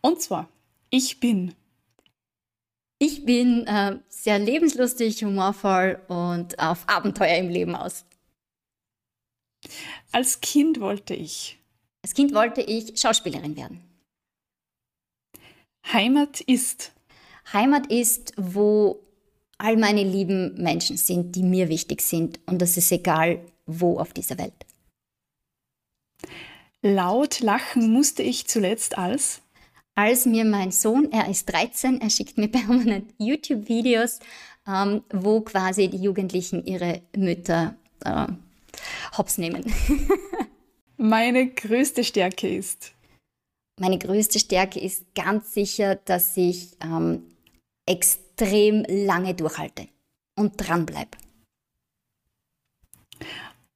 Und 0.00 0.20
zwar, 0.20 0.48
ich 0.90 1.20
bin 1.20 1.54
ich 2.98 3.24
bin 3.24 3.66
äh, 3.66 3.98
sehr 4.08 4.38
lebenslustig, 4.38 5.22
humorvoll 5.24 6.00
und 6.08 6.58
auf 6.58 6.88
Abenteuer 6.88 7.36
im 7.36 7.48
Leben 7.48 7.74
aus. 7.74 8.04
Als 10.12 10.40
Kind 10.40 10.80
wollte 10.80 11.14
ich. 11.14 11.58
Als 12.02 12.14
Kind 12.14 12.34
wollte 12.34 12.60
ich 12.60 12.98
Schauspielerin 12.98 13.56
werden. 13.56 13.82
Heimat 15.92 16.40
ist. 16.40 16.92
Heimat 17.52 17.86
ist, 17.90 18.32
wo 18.36 19.00
all 19.58 19.76
meine 19.76 20.04
lieben 20.04 20.54
Menschen 20.62 20.96
sind, 20.96 21.34
die 21.34 21.42
mir 21.42 21.68
wichtig 21.68 22.02
sind. 22.02 22.40
Und 22.46 22.60
das 22.60 22.76
ist 22.76 22.92
egal, 22.92 23.44
wo 23.66 23.98
auf 23.98 24.12
dieser 24.12 24.38
Welt. 24.38 24.66
Laut 26.82 27.40
lachen 27.40 27.90
musste 27.90 28.22
ich 28.22 28.46
zuletzt 28.46 28.96
als 28.98 29.42
als 29.98 30.26
mir 30.26 30.44
mein 30.44 30.70
Sohn, 30.70 31.10
er 31.10 31.28
ist 31.28 31.46
13, 31.46 32.00
er 32.00 32.08
schickt 32.08 32.38
mir 32.38 32.46
permanent 32.52 33.12
YouTube-Videos, 33.18 34.20
ähm, 34.64 35.02
wo 35.12 35.40
quasi 35.40 35.88
die 35.88 35.96
Jugendlichen 35.96 36.64
ihre 36.64 37.02
Mütter 37.16 37.74
äh, 38.04 38.28
hops 39.16 39.38
nehmen. 39.38 39.64
Meine 40.96 41.48
größte 41.48 42.04
Stärke 42.04 42.48
ist? 42.48 42.92
Meine 43.80 43.98
größte 43.98 44.38
Stärke 44.38 44.78
ist 44.78 45.04
ganz 45.16 45.52
sicher, 45.52 45.96
dass 45.96 46.36
ich 46.36 46.76
ähm, 46.80 47.24
extrem 47.84 48.84
lange 48.88 49.34
durchhalte 49.34 49.88
und 50.36 50.52
dranbleibe. 50.56 51.18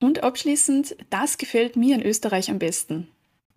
Und 0.00 0.22
abschließend, 0.22 0.96
das 1.10 1.36
gefällt 1.36 1.74
mir 1.74 1.96
in 1.96 2.02
Österreich 2.02 2.48
am 2.48 2.60
besten. 2.60 3.08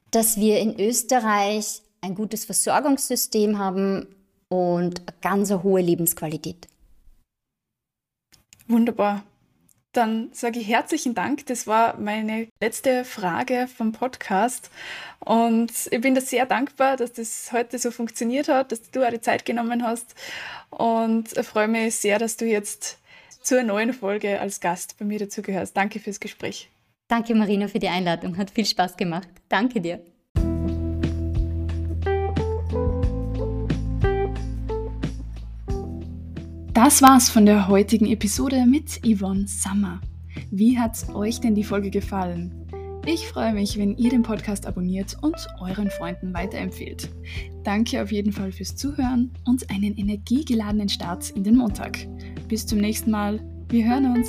Dass 0.09 0.37
wir 0.37 0.59
in 0.59 0.79
Österreich 0.79 1.83
ein 2.05 2.15
gutes 2.15 2.45
Versorgungssystem 2.45 3.57
haben 3.57 4.07
und 4.49 5.01
eine 5.01 5.17
ganz 5.21 5.51
hohe 5.51 5.81
Lebensqualität. 5.81 6.67
Wunderbar. 8.67 9.23
Dann 9.91 10.29
sage 10.33 10.59
ich 10.59 10.67
herzlichen 10.67 11.15
Dank. 11.15 11.45
Das 11.45 11.67
war 11.67 11.97
meine 11.97 12.47
letzte 12.61 13.05
Frage 13.05 13.67
vom 13.67 13.93
Podcast. 13.93 14.69
Und 15.19 15.71
ich 15.89 16.01
bin 16.01 16.15
da 16.15 16.21
sehr 16.21 16.45
dankbar, 16.45 16.97
dass 16.97 17.13
das 17.13 17.51
heute 17.53 17.79
so 17.79 17.91
funktioniert 17.91 18.49
hat, 18.49 18.71
dass 18.71 18.91
du 18.91 19.07
auch 19.07 19.11
die 19.11 19.21
Zeit 19.21 19.45
genommen 19.45 19.83
hast. 19.83 20.13
Und 20.69 21.29
freue 21.45 21.69
mich 21.69 21.95
sehr, 21.95 22.19
dass 22.19 22.35
du 22.35 22.45
jetzt 22.45 22.97
zur 23.41 23.63
neuen 23.63 23.93
Folge 23.93 24.41
als 24.41 24.59
Gast 24.59 24.97
bei 24.99 25.05
mir 25.05 25.19
dazugehörst. 25.19 25.77
Danke 25.77 25.99
fürs 25.99 26.19
Gespräch. 26.19 26.69
Danke, 27.07 27.35
Marina, 27.35 27.67
für 27.67 27.79
die 27.79 27.87
Einladung. 27.87 28.35
Hat 28.37 28.51
viel 28.51 28.65
Spaß 28.65 28.97
gemacht. 28.97 29.29
Danke 29.47 29.79
dir. 29.79 30.03
Das 36.75 37.01
war's 37.01 37.29
von 37.29 37.45
der 37.45 37.69
heutigen 37.69 38.05
Episode 38.05 38.65
mit 38.65 38.99
Yvonne 39.05 39.47
Summer. 39.47 40.01
Wie 40.51 40.77
hat's 40.77 41.07
euch 41.07 41.39
denn 41.39 41.55
die 41.55 41.63
Folge 41.63 41.89
gefallen? 41.89 42.51
Ich 43.05 43.29
freue 43.29 43.53
mich, 43.53 43.77
wenn 43.77 43.95
ihr 43.95 44.09
den 44.09 44.23
Podcast 44.23 44.67
abonniert 44.67 45.15
und 45.21 45.37
euren 45.61 45.89
Freunden 45.89 46.33
weiterempfehlt. 46.33 47.07
Danke 47.63 48.03
auf 48.03 48.11
jeden 48.11 48.33
Fall 48.33 48.51
fürs 48.51 48.75
Zuhören 48.75 49.31
und 49.45 49.69
einen 49.69 49.95
energiegeladenen 49.95 50.89
Start 50.89 51.29
in 51.29 51.45
den 51.45 51.55
Montag. 51.55 51.97
Bis 52.49 52.67
zum 52.67 52.79
nächsten 52.79 53.09
Mal. 53.09 53.39
Wir 53.69 53.85
hören 53.85 54.17
uns. 54.17 54.27